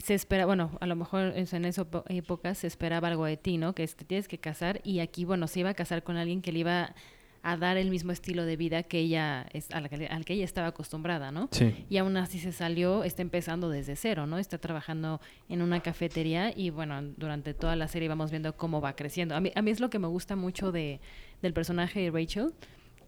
se 0.00 0.14
espera, 0.14 0.46
bueno, 0.46 0.76
a 0.80 0.86
lo 0.86 0.94
mejor 0.96 1.32
en 1.36 1.64
esa 1.64 1.86
época 2.08 2.54
se 2.54 2.66
esperaba 2.66 3.08
algo 3.08 3.24
de 3.24 3.36
ti, 3.36 3.58
¿no? 3.58 3.74
Que 3.74 3.86
te 3.88 4.04
tienes 4.04 4.28
que 4.28 4.38
casar 4.38 4.80
y 4.84 5.00
aquí, 5.00 5.24
bueno, 5.24 5.46
se 5.48 5.60
iba 5.60 5.70
a 5.70 5.74
casar 5.74 6.02
con 6.02 6.16
alguien 6.16 6.42
que 6.42 6.52
le 6.52 6.60
iba 6.60 6.94
a 7.42 7.56
dar 7.56 7.78
el 7.78 7.88
mismo 7.88 8.12
estilo 8.12 8.44
de 8.44 8.56
vida 8.58 8.82
que 8.82 8.98
ella, 8.98 9.46
es, 9.54 9.68
que- 9.68 10.06
al 10.08 10.24
que 10.26 10.34
ella 10.34 10.44
estaba 10.44 10.66
acostumbrada, 10.68 11.32
¿no? 11.32 11.48
Sí. 11.52 11.86
Y 11.88 11.96
aún 11.96 12.16
así 12.18 12.38
se 12.38 12.52
salió, 12.52 13.02
está 13.02 13.22
empezando 13.22 13.70
desde 13.70 13.96
cero, 13.96 14.26
¿no? 14.26 14.36
Está 14.38 14.58
trabajando 14.58 15.20
en 15.48 15.62
una 15.62 15.80
cafetería 15.80 16.52
y 16.54 16.68
bueno, 16.68 17.00
durante 17.16 17.54
toda 17.54 17.76
la 17.76 17.88
serie 17.88 18.08
vamos 18.08 18.30
viendo 18.30 18.54
cómo 18.56 18.82
va 18.82 18.94
creciendo. 18.94 19.34
A 19.34 19.40
mí, 19.40 19.50
a 19.54 19.62
mí 19.62 19.70
es 19.70 19.80
lo 19.80 19.88
que 19.88 19.98
me 19.98 20.06
gusta 20.06 20.36
mucho 20.36 20.70
de, 20.70 21.00
del 21.40 21.54
personaje 21.54 22.00
de 22.00 22.10
Rachel, 22.10 22.52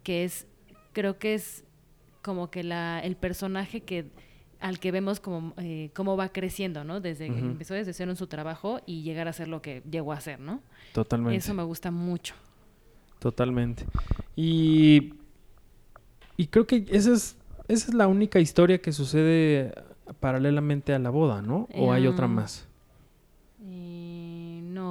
que 0.03 0.25
es, 0.25 0.47
creo 0.95 1.19
que 1.19 1.35
es 1.35 1.65
como 2.23 2.51
que 2.51 2.63
la, 2.65 3.01
el 3.01 3.17
personaje 3.17 3.83
que 3.83 4.07
al 4.63 4.79
que 4.79 4.93
vemos 4.93 5.21
como, 5.21 5.53
eh, 5.59 5.91
cómo 5.95 6.17
va 6.17 6.31
creciendo, 6.31 6.85
¿no? 6.85 7.01
Desde 7.01 7.27
que 7.29 7.39
empezó 7.39 7.75
desde 7.75 7.93
cero 7.93 8.11
en 8.13 8.17
su 8.17 8.29
trabajo 8.29 8.81
y 8.87 9.03
llegar 9.03 9.29
a 9.29 9.33
ser 9.33 9.49
lo 9.49 9.61
que 9.61 9.83
llegó 9.91 10.13
a 10.13 10.21
ser, 10.21 10.41
¿no? 10.41 10.61
Totalmente. 10.95 11.37
Eso 11.37 11.53
me 11.53 11.63
gusta 11.65 11.91
mucho. 11.91 12.35
Totalmente. 13.19 13.85
Y, 14.37 15.15
y 16.37 16.47
creo 16.47 16.67
que 16.67 16.87
esa 16.91 17.13
es, 17.13 17.37
esa 17.69 17.89
es 17.89 17.95
la 17.95 18.07
única 18.09 18.41
historia 18.41 18.81
que 18.81 18.93
sucede 18.93 19.73
paralelamente 20.21 20.95
a 20.95 20.99
la 20.99 21.11
boda, 21.11 21.43
¿no? 21.43 21.69
¿O 21.75 21.93
hay 21.93 22.07
otra 22.07 22.27
Em, 22.27 22.33
más? 22.33 22.67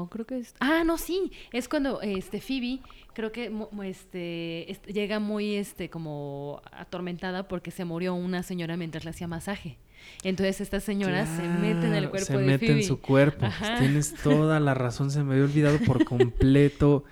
Eh, 0.02 0.04
no, 0.04 0.10
creo 0.10 0.26
que 0.26 0.40
es. 0.40 0.54
Ah, 0.60 0.84
no, 0.86 0.98
sí. 0.98 1.32
Es 1.52 1.68
cuando 1.68 2.02
este 2.02 2.42
Phoebe, 2.42 2.80
creo 3.14 3.32
que 3.32 3.52
este, 3.84 4.72
est- 4.72 4.86
llega 4.88 5.20
muy 5.20 5.56
este 5.56 5.90
como 5.90 6.62
atormentada 6.72 7.48
porque 7.48 7.72
se 7.72 7.86
murió 7.86 8.14
una 8.16 8.44
señora 8.44 8.78
mientras 8.78 9.04
le 9.04 9.12
hacía 9.12 9.28
masaje. 9.28 9.78
Entonces 10.24 10.62
esta 10.62 10.80
señora 10.80 11.26
se 11.28 11.44
mete 11.48 11.86
en 11.88 11.94
el 11.94 12.10
cuerpo 12.10 12.26
se 12.26 12.38
de 12.38 12.46
mete 12.46 12.66
Phoebe. 12.66 12.82
en 12.82 12.88
su 12.88 13.00
cuerpo. 13.00 13.46
Tienes 13.80 14.16
toda 14.16 14.60
la 14.60 14.74
razón, 14.74 15.12
se 15.12 15.24
me 15.24 15.34
había 15.34 15.46
olvidado 15.46 15.78
por 15.86 16.04
completo, 16.06 17.04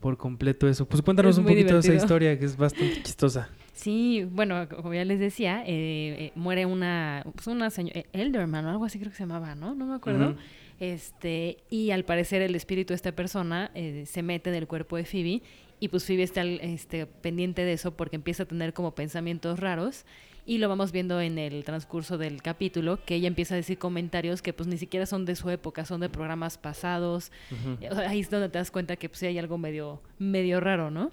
por 0.00 0.16
completo 0.16 0.68
eso. 0.68 0.86
Pues 0.86 1.02
cuéntanos 1.02 1.36
Es 1.36 1.38
un 1.38 1.44
poquito 1.44 1.74
de 1.74 1.80
esa 1.80 1.94
historia 1.94 2.38
que 2.38 2.44
es 2.44 2.56
bastante 2.56 3.02
chistosa. 3.02 3.48
Sí, 3.72 4.26
bueno, 4.32 4.68
como 4.68 4.92
ya 4.92 5.04
les 5.04 5.20
decía, 5.20 5.62
eh, 5.62 5.66
eh, 5.68 6.32
muere 6.34 6.66
una, 6.66 7.24
pues 7.36 7.46
una 7.46 7.70
señora, 7.70 8.02
Elderman 8.12 8.66
o 8.66 8.70
algo 8.70 8.84
así 8.84 8.98
creo 8.98 9.12
que 9.12 9.16
se 9.16 9.22
llamaba, 9.22 9.54
¿no? 9.54 9.76
No 9.76 9.86
me 9.86 9.94
acuerdo. 9.94 10.30
Ujú. 10.30 10.38
Este, 10.80 11.58
y 11.70 11.90
al 11.90 12.04
parecer 12.04 12.42
el 12.42 12.54
espíritu 12.54 12.92
de 12.92 12.96
esta 12.96 13.12
persona 13.12 13.70
eh, 13.74 14.04
se 14.06 14.22
mete 14.22 14.50
en 14.50 14.56
el 14.56 14.66
cuerpo 14.68 14.96
de 14.96 15.04
Phoebe 15.04 15.42
y 15.80 15.88
pues 15.88 16.04
Phoebe 16.04 16.22
está 16.22 16.44
este, 16.44 17.06
pendiente 17.06 17.64
de 17.64 17.72
eso 17.72 17.96
porque 17.96 18.16
empieza 18.16 18.44
a 18.44 18.46
tener 18.46 18.72
como 18.72 18.94
pensamientos 18.94 19.58
raros 19.58 20.04
y 20.46 20.58
lo 20.58 20.68
vamos 20.68 20.92
viendo 20.92 21.20
en 21.20 21.36
el 21.38 21.62
transcurso 21.64 22.16
del 22.16 22.42
capítulo 22.42 22.98
que 23.04 23.16
ella 23.16 23.28
empieza 23.28 23.54
a 23.54 23.56
decir 23.56 23.76
comentarios 23.78 24.40
que 24.40 24.52
pues 24.52 24.66
ni 24.68 24.78
siquiera 24.78 25.04
son 25.04 25.24
de 25.24 25.34
su 25.36 25.50
época, 25.50 25.84
son 25.84 26.00
de 26.00 26.08
programas 26.08 26.56
pasados. 26.58 27.30
Ahí 28.06 28.20
es 28.20 28.30
donde 28.30 28.48
te 28.48 28.58
das 28.58 28.70
cuenta 28.70 28.96
que 28.96 29.08
pues 29.08 29.22
hay 29.24 29.36
algo 29.38 29.58
medio, 29.58 30.00
medio 30.18 30.60
raro, 30.60 30.90
¿no? 30.90 31.10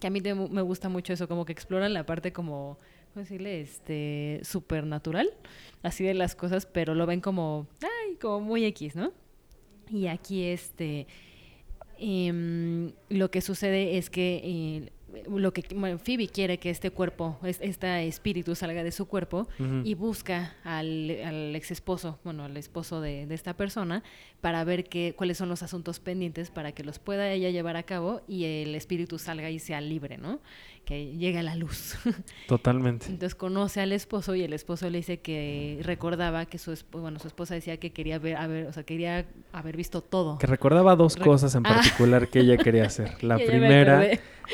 Que 0.00 0.06
a 0.08 0.10
mí 0.10 0.20
te- 0.20 0.34
me 0.34 0.62
gusta 0.62 0.88
mucho 0.88 1.12
eso, 1.12 1.28
como 1.28 1.44
que 1.46 1.52
exploran 1.52 1.94
la 1.94 2.04
parte 2.04 2.32
como, 2.32 2.76
¿cómo 2.76 2.78
decirle? 3.20 3.60
Este, 3.60 4.40
supernatural, 4.44 5.30
así 5.82 6.04
de 6.04 6.14
las 6.14 6.34
cosas, 6.34 6.66
pero 6.66 6.94
lo 6.94 7.06
ven 7.06 7.20
como, 7.20 7.66
ay, 7.82 8.16
como 8.16 8.40
muy 8.40 8.64
X, 8.64 8.96
¿no? 8.96 9.12
Y 9.90 10.06
aquí, 10.08 10.42
este, 10.44 11.06
em, 11.98 12.92
lo 13.08 13.30
que 13.30 13.40
sucede 13.40 13.96
es 13.96 14.10
que 14.10 14.40
eh, 14.44 14.90
lo 15.30 15.52
que 15.54 15.64
bueno, 15.74 15.98
Phoebe 15.98 16.28
quiere 16.28 16.58
que 16.58 16.68
este 16.68 16.90
cuerpo, 16.90 17.38
es- 17.42 17.60
este 17.62 18.06
espíritu 18.06 18.54
salga 18.54 18.82
de 18.84 18.92
su 18.92 19.06
cuerpo 19.06 19.48
y 19.86 19.94
busca 19.94 20.54
al, 20.62 21.10
al 21.24 21.56
ex 21.56 21.70
esposo, 21.70 22.18
bueno, 22.22 22.44
al 22.44 22.56
esposo 22.58 23.00
de, 23.00 23.24
de 23.26 23.34
esta 23.34 23.56
persona, 23.56 24.02
para 24.42 24.62
ver 24.64 24.84
qué, 24.84 25.14
cuáles 25.16 25.38
son 25.38 25.48
los 25.48 25.62
asuntos 25.62 26.00
pendientes 26.00 26.50
para 26.50 26.72
que 26.72 26.84
los 26.84 26.98
pueda 26.98 27.32
ella 27.32 27.48
llevar 27.50 27.76
a 27.76 27.84
cabo 27.84 28.20
y 28.28 28.44
el 28.44 28.74
espíritu 28.74 29.18
salga 29.18 29.48
y 29.48 29.58
sea 29.58 29.80
libre, 29.80 30.18
¿no? 30.18 30.40
Que 30.86 31.16
llegue 31.16 31.38
a 31.38 31.42
la 31.42 31.56
luz. 31.56 31.96
Totalmente. 32.46 33.06
Entonces 33.06 33.34
conoce 33.34 33.80
al 33.80 33.90
esposo 33.92 34.34
y 34.36 34.42
el 34.42 34.52
esposo 34.52 34.88
le 34.88 34.98
dice 34.98 35.18
que 35.18 35.80
recordaba 35.82 36.46
que 36.46 36.58
su, 36.58 36.70
esp- 36.72 36.84
bueno, 36.92 37.18
su 37.18 37.26
esposa 37.26 37.54
decía 37.54 37.76
que 37.78 37.90
quería 37.92 38.20
ver, 38.20 38.36
haber, 38.36 38.68
o 38.68 38.72
sea, 38.72 38.84
quería 38.84 39.26
haber 39.52 39.76
visto 39.76 40.00
todo. 40.00 40.38
Que 40.38 40.46
recordaba 40.46 40.94
dos 40.94 41.16
Re- 41.18 41.24
cosas 41.24 41.54
en 41.56 41.66
Ah. 41.66 41.74
particular 41.74 42.28
que 42.28 42.38
ella 42.38 42.56
quería 42.56 42.84
hacer. 42.86 43.22
La 43.24 43.36
primera, 43.36 44.06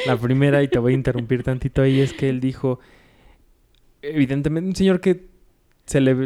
la 0.07 0.17
primera, 0.17 0.63
y 0.63 0.69
te 0.69 0.79
voy 0.79 0.93
a 0.93 0.97
interrumpir 0.97 1.43
tantito 1.43 1.83
ahí, 1.83 2.01
es 2.01 2.15
que 2.15 2.31
él 2.31 2.41
dijo, 2.41 2.81
evidentemente, 4.01 4.69
un 4.71 4.75
señor 4.77 5.01
que 5.03 5.27
se 5.85 6.01
le 6.01 6.17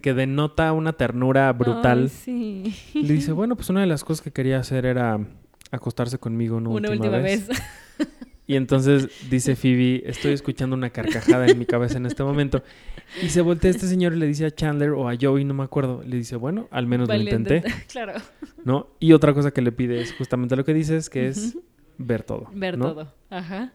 que 0.00 0.14
denota 0.14 0.72
una 0.72 0.94
ternura 0.94 1.52
brutal. 1.52 2.02
Ay, 2.02 2.08
sí. 2.08 3.00
Le 3.00 3.14
dice, 3.14 3.30
bueno, 3.32 3.54
pues 3.54 3.70
una 3.70 3.80
de 3.82 3.86
las 3.86 4.02
cosas 4.02 4.22
que 4.22 4.32
quería 4.32 4.58
hacer 4.58 4.86
era 4.86 5.20
acostarse 5.70 6.18
conmigo 6.18 6.56
una, 6.56 6.70
Una 6.70 6.90
última, 6.90 6.94
última 7.06 7.18
vez. 7.18 7.46
vez. 7.46 7.62
Y 8.46 8.56
entonces 8.56 9.08
dice 9.30 9.54
Phoebe, 9.54 10.02
estoy 10.04 10.32
escuchando 10.32 10.74
una 10.74 10.90
carcajada 10.90 11.46
en 11.46 11.58
mi 11.58 11.64
cabeza 11.64 11.96
en 11.98 12.06
este 12.06 12.24
momento. 12.24 12.62
Y 13.22 13.28
se 13.28 13.40
voltea 13.40 13.70
este 13.70 13.86
señor 13.86 14.14
y 14.14 14.16
le 14.18 14.26
dice 14.26 14.44
a 14.46 14.50
Chandler 14.50 14.90
o 14.90 15.08
a 15.08 15.14
Joey, 15.20 15.44
no 15.44 15.54
me 15.54 15.62
acuerdo. 15.62 16.02
Le 16.04 16.16
dice, 16.16 16.34
bueno, 16.36 16.66
al 16.72 16.86
menos 16.86 17.08
lo 17.08 17.14
intenté, 17.14 17.62
claro. 17.92 18.14
¿no? 18.64 18.88
Y 18.98 19.12
otra 19.12 19.32
cosa 19.32 19.52
que 19.52 19.62
le 19.62 19.70
pide 19.70 20.00
es 20.00 20.12
justamente 20.14 20.56
lo 20.56 20.64
que 20.64 20.74
dices, 20.74 21.08
que 21.08 21.28
es 21.28 21.56
ver 21.98 22.24
todo. 22.24 22.48
Ver 22.52 22.76
¿no? 22.76 22.92
todo. 22.92 23.14
Ajá. 23.30 23.72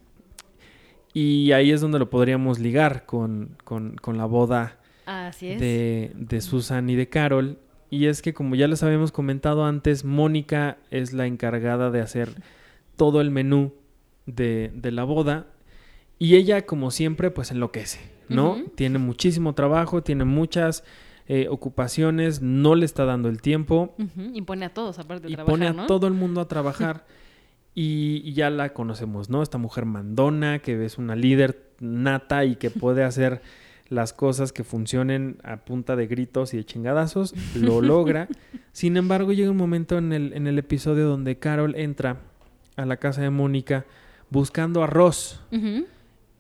Y 1.13 1.51
ahí 1.53 1.71
es 1.71 1.81
donde 1.81 1.99
lo 1.99 2.09
podríamos 2.09 2.59
ligar 2.59 3.05
con, 3.05 3.55
con- 3.63 3.95
con 3.95 4.17
la 4.17 4.25
boda 4.25 4.77
Así 5.05 5.47
es. 5.47 5.59
de, 5.59 6.11
de 6.15 6.41
Susan 6.41 6.89
y 6.89 6.95
de 6.95 7.07
Carol. 7.09 7.57
Y 7.89 8.07
es 8.07 8.21
que 8.21 8.33
como 8.33 8.55
ya 8.55 8.67
les 8.67 8.83
habíamos 8.83 9.11
comentado 9.11 9.65
antes, 9.65 10.03
Mónica 10.03 10.77
es 10.91 11.13
la 11.13 11.25
encargada 11.25 11.89
de 11.89 12.01
hacer 12.01 12.29
todo 12.97 13.21
el 13.21 13.31
menú 13.31 13.73
de, 14.27 14.71
de 14.75 14.91
la 14.91 15.03
boda. 15.03 15.47
Y 16.19 16.35
ella, 16.35 16.65
como 16.67 16.91
siempre, 16.91 17.31
pues 17.31 17.49
enloquece, 17.51 17.99
¿no? 18.29 18.57
Tiene 18.75 18.99
muchísimo 18.99 19.53
trabajo, 19.53 20.01
tiene 20.03 20.25
muchas 20.25 20.83
eh, 21.27 21.47
ocupaciones, 21.49 22.41
no 22.41 22.75
le 22.75 22.85
está 22.85 23.03
dando 23.05 23.27
el 23.29 23.41
tiempo 23.41 23.93
Ujú, 23.99 24.31
Y 24.33 24.41
pone 24.43 24.65
a 24.65 24.69
todos, 24.73 24.97
aparte 24.99 25.27
de 25.27 25.33
y 25.33 25.35
trabajar, 25.35 25.53
pone 25.53 25.67
a 25.67 25.73
¿no? 25.73 25.85
todo 25.87 26.07
el 26.07 26.13
mundo 26.13 26.39
a 26.41 26.47
trabajar. 26.47 27.05
y, 27.75 28.21
y 28.23 28.33
ya 28.33 28.49
la 28.49 28.69
conocemos, 28.73 29.29
¿no? 29.29 29.43
Esta 29.43 29.57
mujer 29.57 29.85
mandona, 29.85 30.59
que 30.59 30.83
es 30.85 30.97
una 30.97 31.15
líder 31.15 31.71
nata 31.79 32.45
y 32.45 32.55
que 32.55 32.69
puede 32.71 33.03
hacer 33.03 33.41
las 33.89 34.11
cosas 34.11 34.51
que 34.51 34.63
funcionen 34.63 35.37
a 35.43 35.57
punta 35.57 35.95
de 35.95 36.07
gritos 36.07 36.53
y 36.53 36.57
de 36.57 36.65
chingadazos, 36.65 37.33
lo 37.55 37.81
logra. 37.83 38.27
Sin 38.71 38.97
embargo, 38.97 39.31
llega 39.33 39.51
un 39.51 39.57
momento 39.57 39.97
en 39.99 40.11
el, 40.13 40.33
en 40.33 40.47
el 40.47 40.57
episodio 40.57 41.07
donde 41.07 41.37
Carol 41.37 41.75
entra 41.75 42.21
a 42.75 42.85
la 42.85 42.97
casa 42.97 43.21
de 43.21 43.29
Mónica 43.29 43.85
buscando 44.29 44.83
a 44.83 44.87
Ross 44.87 45.41
Ujú, 45.51 45.85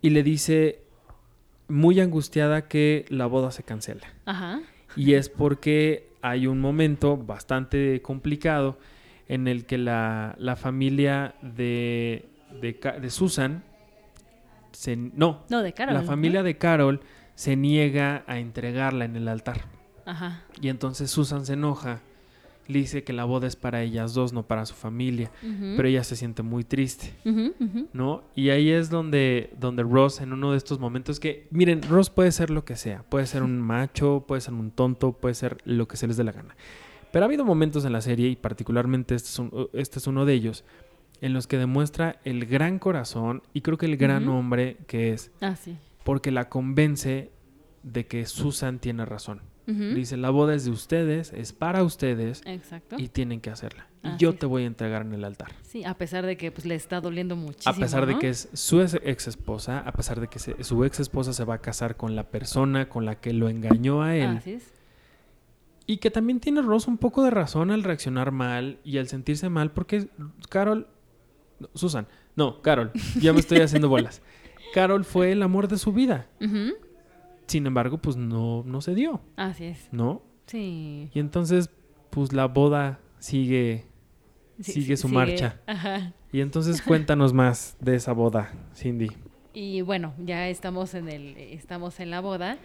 y 0.01 0.09
le 0.09 0.23
dice 0.23 0.81
muy 1.67 1.99
angustiada 1.99 2.67
que 2.67 3.05
la 3.09 3.25
boda 3.25 3.51
se 3.51 3.63
cancela. 3.63 4.07
Ajá. 4.25 4.61
Y 4.95 5.13
es 5.13 5.29
porque 5.29 6.09
hay 6.21 6.47
un 6.47 6.59
momento 6.59 7.17
bastante 7.17 8.01
complicado 8.01 8.77
en 9.27 9.47
el 9.47 9.65
que 9.65 9.77
la, 9.77 10.35
la 10.39 10.55
familia 10.55 11.35
de, 11.41 12.25
de, 12.61 13.09
Susan, 13.09 13.63
se, 14.71 14.95
no, 14.95 15.43
No, 15.49 15.61
de 15.61 15.73
Carol. 15.73 15.93
la 15.93 16.01
¿no? 16.01 16.07
familia 16.07 16.43
de 16.43 16.57
Carol 16.57 17.01
se 17.35 17.55
niega 17.55 18.23
a 18.27 18.39
entregarla 18.39 19.05
en 19.05 19.15
el 19.17 19.27
altar. 19.27 19.65
Ajá. 20.05 20.43
Y 20.61 20.69
entonces 20.69 21.11
Susan 21.11 21.45
se 21.45 21.53
enoja, 21.53 21.99
le 22.67 22.79
dice 22.79 23.03
que 23.03 23.13
la 23.13 23.23
boda 23.25 23.47
es 23.47 23.55
para 23.55 23.81
ellas 23.81 24.13
dos, 24.13 24.33
no 24.33 24.43
para 24.43 24.65
su 24.65 24.73
familia, 24.75 25.31
pero 25.75 25.87
ella 25.87 26.03
se 26.03 26.15
siente 26.15 26.43
muy 26.43 26.63
triste. 26.63 27.13
¿no? 27.93 28.23
Y 28.35 28.49
ahí 28.49 28.69
es 28.69 28.89
donde, 28.89 29.53
donde 29.59 29.83
Ross, 29.83 30.21
en 30.21 30.33
uno 30.33 30.51
de 30.51 30.57
estos 30.57 30.79
momentos 30.79 31.19
que, 31.19 31.47
miren, 31.51 31.81
Ross 31.83 32.09
puede 32.09 32.31
ser 32.31 32.49
lo 32.49 32.65
que 32.65 32.75
sea, 32.75 33.03
puede 33.03 33.25
ser 33.25 33.43
un 33.43 33.59
macho, 33.61 34.25
puede 34.27 34.41
ser 34.41 34.53
un 34.53 34.71
tonto, 34.71 35.13
puede 35.13 35.35
ser 35.35 35.57
lo 35.65 35.87
que 35.87 35.97
se 35.97 36.07
les 36.07 36.17
dé 36.17 36.23
la 36.23 36.31
gana. 36.31 36.55
Pero 37.11 37.23
ha 37.23 37.27
habido 37.27 37.45
momentos 37.45 37.85
en 37.85 37.93
la 37.93 38.01
serie, 38.01 38.27
y 38.27 38.35
particularmente 38.35 39.15
este 39.15 39.29
es, 39.29 39.39
un- 39.39 39.69
este 39.73 39.99
es 39.99 40.07
uno 40.07 40.25
de 40.25 40.33
ellos, 40.33 40.63
en 41.21 41.33
los 41.33 41.47
que 41.47 41.57
demuestra 41.57 42.19
el 42.25 42.45
gran 42.45 42.77
corazón 42.79 43.41
y 43.53 43.61
creo 43.61 43.77
que 43.77 43.87
el 43.87 43.97
gran 43.97 44.27
hombre 44.27 44.77
que 44.87 45.13
es, 45.13 45.31
Ah, 45.41 45.55
sí. 45.55 45.75
porque 46.03 46.31
la 46.31 46.47
convence 46.49 47.31
de 47.81 48.05
que 48.05 48.25
Susan 48.25 48.79
tiene 48.79 49.05
razón. 49.05 49.41
Dice, 49.67 50.15
la 50.15 50.29
boda 50.29 50.55
es 50.55 50.63
de 50.63 50.71
ustedes, 50.71 51.33
es 51.33 51.51
para 51.51 51.83
ustedes 51.83 52.41
Exacto. 52.45 52.95
y 52.97 53.09
tienen 53.09 53.41
que 53.41 53.49
hacerla. 53.49 53.87
Y 54.01 54.15
yo 54.17 54.29
es. 54.29 54.39
te 54.39 54.45
voy 54.45 54.63
a 54.63 54.65
entregar 54.65 55.01
en 55.01 55.11
el 55.13 55.25
altar. 55.25 55.49
Sí, 55.63 55.83
a 55.83 55.93
pesar 55.97 56.25
de 56.25 56.37
que 56.37 56.51
pues 56.53 56.65
le 56.65 56.75
está 56.75 57.01
doliendo 57.01 57.35
muchísimo. 57.35 57.75
A 57.75 57.77
pesar 57.77 58.05
de 58.05 58.17
que 58.17 58.29
es 58.29 58.47
su 58.53 58.81
ex 58.81 59.27
esposa, 59.27 59.79
a 59.79 59.91
pesar 59.91 60.21
de 60.21 60.27
que 60.29 60.39
se- 60.39 60.63
su 60.63 60.85
ex 60.85 61.01
esposa 61.01 61.33
se 61.33 61.43
va 61.43 61.55
a 61.55 61.61
casar 61.61 61.97
con 61.97 62.15
la 62.15 62.23
persona 62.29 62.87
con 62.87 63.03
la 63.05 63.19
que 63.19 63.33
lo 63.33 63.49
engañó 63.49 64.01
a 64.03 64.15
él. 64.15 64.37
Así 64.37 64.53
es. 64.53 64.71
Y 65.85 65.97
que 65.97 66.11
también 66.11 66.39
tiene 66.39 66.61
Ross 66.61 66.87
un 66.87 66.97
poco 66.97 67.23
de 67.23 67.31
razón 67.31 67.69
al 67.71 67.83
reaccionar 67.83 68.31
mal 68.31 68.79
y 68.85 68.97
al 68.99 69.07
sentirse 69.09 69.49
mal, 69.49 69.71
porque 69.71 70.07
Carol. 70.49 70.87
no, 71.59 71.69
Susan. 71.75 72.07
No, 72.37 72.61
Carol. 72.61 72.91
Ya 73.19 73.33
me 73.33 73.39
estoy 73.39 73.59
haciendo 73.59 73.89
bolas. 73.89 74.21
Carol 74.73 75.03
fue 75.05 75.31
el 75.33 75.41
amor 75.43 75.67
de 75.67 75.77
su 75.77 75.91
vida. 75.93 76.27
Ujú. 76.41 76.73
Sin 77.47 77.65
embargo, 77.65 77.97
pues 77.97 78.17
no, 78.17 78.63
no 78.65 78.81
se 78.81 78.93
dio, 78.93 79.21
Así 79.35 79.65
es. 79.65 79.87
¿no? 79.91 80.21
Sí. 80.47 81.09
Y 81.13 81.19
entonces, 81.19 81.69
pues 82.09 82.33
la 82.33 82.45
boda 82.45 82.99
sigue. 83.19 83.85
Sí, 84.59 84.73
Sigue 84.73 84.97
su 84.97 85.07
marcha. 85.07 85.61
Ajá. 85.67 86.13
Y 86.31 86.41
entonces 86.41 86.81
cuéntanos 86.85 87.31
más 87.31 87.77
de 87.79 87.95
esa 87.95 88.11
boda, 88.13 88.51
Cindy. 88.75 89.09
Y 89.53 89.81
bueno, 89.81 90.13
ya 90.19 90.49
estamos 90.49 90.93
en 90.93 91.09
el, 91.09 91.37
estamos 91.37 91.99
en 91.99 92.09
la 92.09 92.21
boda 92.21 92.57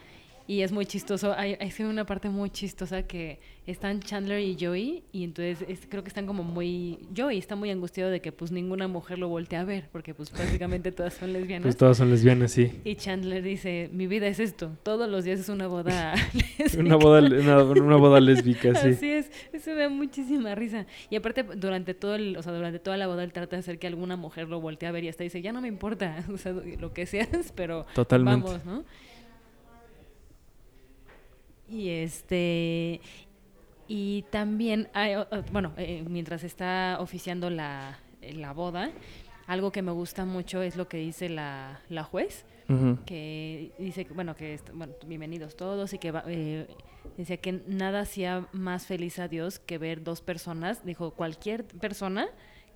Y 0.47 0.61
es 0.63 0.73
muy 0.73 0.87
chistoso. 0.87 1.35
Hay, 1.37 1.57
hay 1.61 1.73
una 1.85 2.05
parte 2.05 2.29
muy 2.29 2.51
chistosa 2.51 3.03
que 3.05 3.41
están 3.67 4.01
Chandler 4.01 4.41
y 4.41 4.57
Joey. 4.61 5.05
Y 5.13 5.25
entonces 5.25 5.65
es- 5.69 5.87
creo 5.89 6.03
que 6.03 6.09
están 6.09 6.27
como 6.27 6.43
muy. 6.43 6.99
Joey 7.17 7.39
está 7.39 7.55
muy 7.57 7.71
angustiado 7.71 8.11
de 8.11 8.21
que 8.21 8.33
pues 8.33 8.51
ninguna 8.53 8.89
mujer 8.89 9.19
lo 9.19 9.29
voltea 9.29 9.61
a 9.61 9.65
ver. 9.65 9.89
Porque 9.93 10.15
pues 10.15 10.31
prácticamente 10.31 10.91
todas 10.93 11.15
son 11.15 11.33
lesbianas. 11.33 11.63
Pues 11.65 11.77
todas 11.77 11.97
son 11.97 12.11
lesbianas, 12.11 12.53
sí. 12.53 12.73
Y 12.85 12.97
Chandler 12.97 13.43
dice: 13.43 13.89
Mi 13.93 14.07
vida 14.07 14.27
es 14.27 14.41
esto. 14.41 14.73
Todos 14.83 15.09
los 15.09 15.25
días 15.25 15.41
es 15.41 15.49
una 15.49 15.67
boda. 15.69 16.15
lésbica". 16.59 16.81
Una 16.85 16.97
boda, 16.97 17.21
una, 17.21 17.63
una 17.65 17.97
boda 17.97 18.21
lésbica, 18.21 18.75
sí. 18.75 18.89
Así 18.89 19.11
es, 19.11 19.31
eso 19.53 19.71
me 19.71 19.77
da 19.83 19.89
muchísima 19.89 20.55
risa. 20.55 20.87
Y 21.11 21.17
aparte, 21.17 21.43
durante 21.45 21.95
todo 21.95 22.15
el, 22.17 22.37
o 22.37 22.43
sea, 22.43 22.53
durante 22.53 22.79
toda 22.79 22.97
la 22.97 23.07
boda, 23.07 23.23
él 23.25 23.33
trata 23.33 23.57
de 23.57 23.61
hacer 23.61 23.79
que 23.79 23.87
alguna 23.87 24.17
mujer 24.17 24.49
lo 24.49 24.61
voltee 24.61 24.89
a 24.89 24.93
ver 24.93 25.05
y 25.05 25.09
hasta 25.09 25.23
dice, 25.25 25.41
ya 25.43 25.53
no 25.53 25.61
me 25.61 25.69
importa, 25.69 26.25
o 26.33 26.37
sea, 26.39 26.53
lo 26.53 26.93
que 26.93 27.07
seas, 27.07 27.53
pero 27.55 27.87
Totalmente. 27.95 28.47
vamos, 28.47 28.65
¿no? 28.65 28.85
Y 31.73 31.89
este, 31.89 33.01
y 33.89 34.25
también, 34.31 34.89
hay, 34.93 35.15
bueno, 35.51 35.73
eh, 35.79 36.05
mientras 36.07 36.45
está 36.45 36.99
oficiando 37.01 37.49
la, 37.49 37.99
la 38.21 38.53
boda, 38.53 38.91
algo 39.47 39.73
que 39.73 39.81
me 39.81 39.91
gusta 39.91 40.27
mucho 40.27 40.61
es 40.61 40.77
lo 40.77 40.87
que 40.87 40.99
dice 40.99 41.29
la, 41.31 41.81
la 41.89 42.05
juez 42.05 42.45
que 43.05 43.71
dice 43.79 44.07
bueno 44.15 44.35
que 44.35 44.59
bueno 44.73 44.95
bienvenidos 45.07 45.57
todos 45.57 45.93
y 45.93 45.99
que 45.99 46.11
va, 46.11 46.25
eh, 46.27 46.67
decía 47.19 47.37
que 47.37 47.61
nada 47.67 48.01
hacía 48.01 48.47
más 48.53 48.87
feliz 48.87 49.19
a 49.19 49.29
Dios 49.29 49.59
que 49.59 49.77
ver 49.77 50.03
dos 50.03 50.23
personas 50.23 50.83
dijo 50.87 51.11
cualquier 51.11 51.65
persona 51.67 52.29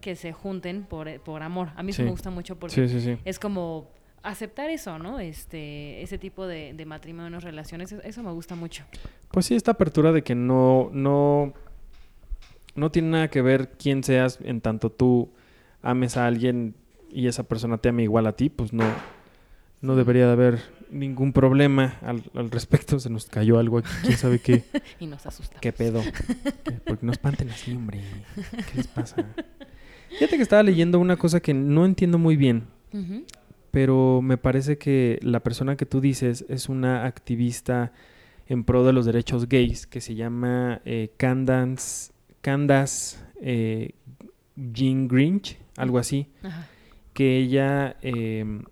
que 0.03 0.15
se 0.15 0.33
junten 0.35 0.85
por, 0.85 1.19
por 1.21 1.43
amor. 1.43 1.71
A 1.76 1.83
mí 1.83 1.93
eso 1.93 2.03
me 2.03 2.11
gusta 2.11 2.29
mucho 2.29 2.59
porque 2.59 2.75
Sí, 2.75 2.88
sí, 2.88 3.00
sí. 3.00 3.19
es 3.25 3.38
como 3.38 3.88
aceptar 4.28 4.71
eso 4.71 4.99
no 4.99 5.18
este 5.21 6.02
ese 6.02 6.18
tipo 6.18 6.47
de, 6.47 6.73
de 6.75 6.85
matrimonios 6.87 7.42
relaciones 7.45 7.92
eso- 7.92 8.02
eso 8.02 8.23
me 8.23 8.33
gusta 8.33 8.54
mucho 8.54 8.85
Pues 9.30 9.47
sí, 9.47 9.54
esta 9.54 9.73
apertura 9.73 10.12
de 10.12 10.23
que 10.23 10.35
no, 10.35 10.90
no, 10.92 11.52
no 12.75 12.90
tiene 12.90 13.09
nada 13.09 13.28
que 13.28 13.42
ver 13.42 13.71
quién 13.78 14.02
seas 14.04 14.38
en 14.42 14.61
tanto 14.61 14.90
tú 14.90 15.30
ames 15.83 16.16
a 16.16 16.26
alguien 16.26 16.75
y 17.11 17.26
esa 17.28 17.45
persona 17.45 17.78
te 17.78 17.88
ame 17.88 18.02
igual 18.02 18.26
a 18.26 18.33
ti, 18.33 18.50
pues 18.50 18.73
no, 18.73 18.85
no 19.80 19.97
debería 19.97 20.26
de 20.26 20.33
haber 20.33 20.61
ningún 20.90 21.33
problema 21.33 21.99
al, 22.02 22.23
al 22.35 22.50
respecto. 22.50 22.99
Se 22.99 23.09
nos 23.09 23.26
cayó 23.26 23.59
algo 23.59 23.78
aquí, 23.78 23.88
quién 24.02 24.18
sabe 24.18 24.38
qué, 24.40 24.64
y 25.00 25.06
nos 25.06 25.25
asusta 25.26 25.59
qué 25.61 25.73
pedo. 25.73 26.02
Porque 26.85 27.06
no 27.06 27.12
espanten 27.12 27.49
así, 27.50 27.73
hombre. 27.75 28.00
¿Qué 28.71 28.76
les 28.76 28.88
pasa? 28.88 29.16
Fíjate 30.11 30.37
que 30.37 30.42
estaba 30.42 30.62
leyendo 30.62 30.99
una 30.99 31.16
cosa 31.16 31.40
que 31.40 31.54
no 31.54 31.85
entiendo 31.87 32.18
muy 32.18 32.37
bien. 32.37 32.64
Pero 33.76 34.23
me 34.23 34.38
parece 34.38 34.78
que 34.78 35.18
la 35.21 35.40
persona 35.40 35.76
que 35.76 35.85
tú 35.85 36.00
dices 36.00 36.47
es 36.49 36.71
una 36.71 37.04
activista 37.04 37.92
en 38.47 38.64
pro 38.64 38.85
de 38.85 38.95
los 38.95 39.04
derechos 39.04 39.50
gays 39.50 39.87
que 39.87 40.00
se 40.00 40.14
llama 40.14 40.80
eh, 40.87 41.12
Candace, 41.18 42.11
Candace 42.40 43.18
eh, 43.42 43.90
Jean 44.56 45.09
Grinch, 45.09 45.59
algo 45.76 45.99
así, 45.99 46.26
Ajá. 46.42 46.66
que 47.12 47.37
ella, 47.37 47.99
eh, 48.00 48.62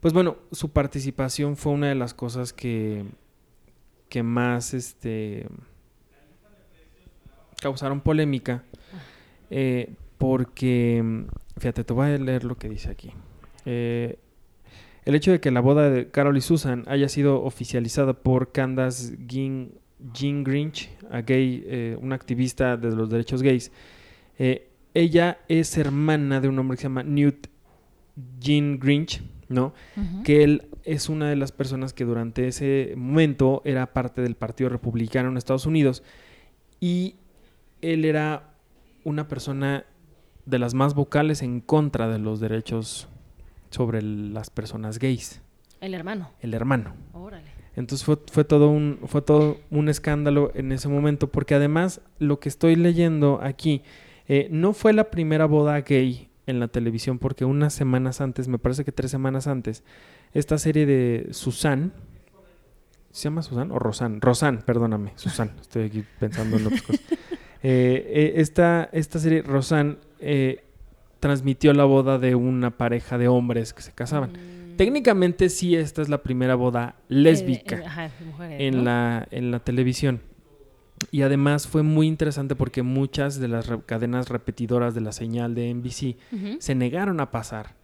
pues 0.00 0.12
bueno, 0.12 0.38
su 0.50 0.72
participación 0.72 1.56
fue 1.56 1.70
una 1.70 1.86
de 1.86 1.94
las 1.94 2.12
cosas 2.12 2.52
que, 2.52 3.04
que 4.08 4.24
más 4.24 4.74
este, 4.74 5.46
causaron 7.62 8.00
polémica, 8.00 8.64
eh, 9.50 9.94
porque, 10.18 11.28
fíjate, 11.58 11.84
te 11.84 11.92
voy 11.92 12.08
a 12.08 12.18
leer 12.18 12.42
lo 12.42 12.56
que 12.56 12.68
dice 12.68 12.90
aquí. 12.90 13.12
Eh, 13.66 14.18
el 15.04 15.14
hecho 15.14 15.32
de 15.32 15.40
que 15.40 15.50
la 15.50 15.60
boda 15.60 15.90
de 15.90 16.10
Carol 16.10 16.36
y 16.36 16.40
Susan 16.40 16.84
haya 16.86 17.08
sido 17.08 17.42
oficializada 17.42 18.12
por 18.12 18.52
Candace 18.52 19.16
Jean, 19.26 19.72
Jean 20.12 20.44
Grinch, 20.44 20.90
a 21.10 21.22
gay, 21.22 21.64
eh, 21.66 21.98
una 22.00 22.14
activista 22.14 22.76
de 22.76 22.90
los 22.94 23.08
derechos 23.10 23.42
gays, 23.42 23.72
eh, 24.38 24.68
ella 24.94 25.38
es 25.48 25.76
hermana 25.78 26.40
de 26.40 26.48
un 26.48 26.58
hombre 26.58 26.76
que 26.76 26.82
se 26.82 26.88
llama 26.88 27.02
Newt 27.02 27.46
Jean 28.40 28.78
Grinch, 28.78 29.22
¿no? 29.48 29.72
Que 30.24 30.44
él 30.44 30.68
es 30.84 31.08
una 31.08 31.28
de 31.28 31.36
las 31.36 31.52
personas 31.52 31.92
que 31.92 32.04
durante 32.04 32.46
ese 32.46 32.94
momento 32.96 33.62
era 33.64 33.92
parte 33.92 34.22
del 34.22 34.36
Partido 34.36 34.70
Republicano 34.70 35.28
en 35.28 35.36
Estados 35.36 35.66
Unidos 35.66 36.02
y 36.78 37.16
él 37.82 38.04
era 38.04 38.54
una 39.04 39.28
persona 39.28 39.84
de 40.46 40.58
las 40.58 40.74
más 40.74 40.94
vocales 40.94 41.42
en 41.42 41.60
contra 41.60 42.08
de 42.08 42.18
los 42.18 42.40
derechos 42.40 43.08
sobre 43.70 44.02
las 44.02 44.50
personas 44.50 44.98
gays, 44.98 45.40
el 45.80 45.94
hermano 45.94 46.30
el 46.40 46.54
hermano. 46.54 46.94
órale 47.12 47.50
Entonces 47.76 48.04
fue, 48.04 48.18
fue 48.30 48.44
todo 48.44 48.68
un 48.68 48.98
fue 49.06 49.22
todo 49.22 49.58
un 49.70 49.88
escándalo 49.88 50.50
en 50.54 50.72
ese 50.72 50.88
momento 50.88 51.28
porque 51.28 51.54
además 51.54 52.00
lo 52.18 52.40
que 52.40 52.48
estoy 52.48 52.76
leyendo 52.76 53.40
aquí 53.42 53.82
eh, 54.28 54.48
no 54.50 54.72
fue 54.74 54.92
la 54.92 55.10
primera 55.10 55.46
boda 55.46 55.80
gay 55.80 56.30
en 56.46 56.60
la 56.60 56.68
televisión 56.68 57.18
porque 57.18 57.44
unas 57.44 57.72
semanas 57.72 58.20
antes, 58.20 58.48
me 58.48 58.58
parece 58.58 58.84
que 58.84 58.92
tres 58.92 59.10
semanas 59.10 59.46
antes, 59.46 59.82
esta 60.32 60.58
serie 60.58 60.86
de 60.86 61.28
Susan, 61.32 61.92
¿se 63.10 63.24
llama 63.24 63.42
Susan 63.42 63.70
o 63.70 63.78
Rosan? 63.78 64.20
Rosan, 64.20 64.62
perdóname, 64.62 65.12
Susan, 65.16 65.52
estoy 65.60 65.84
aquí 65.84 66.04
pensando 66.18 66.58
en 66.58 66.66
otras 66.66 66.82
cosas. 66.82 67.02
Eh, 67.62 68.06
eh, 68.08 68.32
esta, 68.36 68.88
esta 68.90 69.18
serie, 69.18 69.42
Rosan, 69.42 69.98
transmitió 71.20 71.72
la 71.72 71.84
boda 71.84 72.18
de 72.18 72.34
una 72.34 72.70
pareja 72.76 73.18
de 73.18 73.28
hombres 73.28 73.72
que 73.72 73.82
se 73.82 73.92
casaban. 73.92 74.32
Mm. 74.32 74.76
Técnicamente 74.76 75.50
sí, 75.50 75.76
esta 75.76 76.00
es 76.02 76.08
la 76.08 76.22
primera 76.22 76.54
boda 76.54 76.96
lésbica 77.08 77.76
Eh, 77.76 77.80
eh, 77.82 77.86
ajá, 77.86 78.02
de 78.18 78.24
mujeres, 78.24 78.60
en, 78.60 78.76
¿no? 78.78 78.82
la, 78.84 79.28
en 79.30 79.50
la 79.50 79.60
televisión. 79.60 80.20
Y 81.10 81.22
además 81.22 81.66
fue 81.66 81.82
muy 81.82 82.06
interesante 82.06 82.54
porque 82.56 82.82
muchas 82.82 83.38
de 83.38 83.48
las 83.48 83.66
re- 83.66 83.80
cadenas 83.86 84.28
repetidoras 84.28 84.94
de 84.94 85.00
la 85.00 85.12
señal 85.12 85.54
de 85.54 85.72
NBC 85.74 86.16
se 86.60 86.74
negaron 86.74 87.20
a 87.20 87.30
pasar 87.30 87.74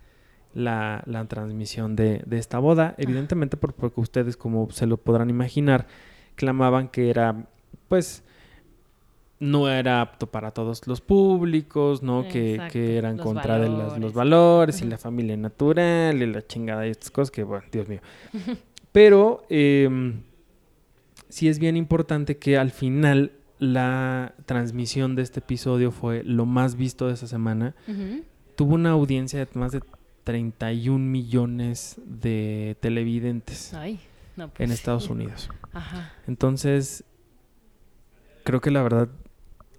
la, 0.54 1.02
la 1.06 1.24
transmisión 1.26 1.96
de, 1.96 2.22
de 2.26 2.38
esta 2.38 2.58
boda, 2.58 2.94
evidentemente 2.98 3.56
por- 3.56 3.74
porque 3.74 4.00
ustedes, 4.00 4.36
como 4.36 4.70
se 4.70 4.86
lo 4.86 4.96
podrán 4.98 5.28
imaginar, 5.30 5.86
clamaban 6.34 6.88
que 6.88 7.08
era, 7.10 7.46
pues, 7.88 8.22
no 9.38 9.68
era 9.68 10.00
apto 10.00 10.26
para 10.26 10.50
todos 10.52 10.86
los 10.86 11.00
públicos, 11.00 12.02
¿no? 12.02 12.26
Que, 12.28 12.54
Exacto, 12.54 12.72
que 12.72 12.96
era 12.96 13.10
en 13.10 13.18
los 13.18 13.26
contra 13.26 13.58
de 13.58 13.68
las- 13.68 13.98
los 13.98 14.12
valores. 14.14 14.80
y 14.80 14.86
la 14.86 14.96
familia 14.98 15.36
natural 15.36 16.22
y 16.22 16.26
la 16.26 16.46
chingada 16.46 16.86
y 16.86 16.90
estas 16.90 17.10
cosas 17.10 17.30
que, 17.30 17.42
bueno, 17.44 17.64
Dios 17.70 17.86
mío. 17.88 18.00
Pero 18.92 19.44
em, 19.50 20.22
sí 21.28 21.48
es 21.48 21.58
bien 21.58 21.76
importante 21.76 22.38
que 22.38 22.56
al 22.56 22.70
final 22.70 23.32
la 23.58 24.34
transmisión 24.46 25.16
de 25.16 25.22
este 25.22 25.40
episodio 25.40 25.90
fue 25.90 26.22
lo 26.24 26.46
más 26.46 26.76
visto 26.76 27.06
de 27.08 27.14
esa 27.14 27.26
semana 27.26 27.74
tuvo 28.54 28.74
una 28.74 28.90
audiencia 28.90 29.38
de 29.38 29.48
más 29.54 29.72
de 29.72 29.82
31 30.24 30.98
millones 31.10 32.00
de 32.06 32.76
televidentes 32.80 33.72
Ay, 33.74 34.00
no, 34.36 34.48
pues 34.48 34.60
en 34.60 34.68
sí. 34.68 34.74
Estados 34.74 35.08
Unidos. 35.10 35.48
Ajá. 35.72 36.12
Entonces, 36.26 37.04
creo 38.44 38.60
que 38.60 38.70
la 38.70 38.82
verdad, 38.82 39.08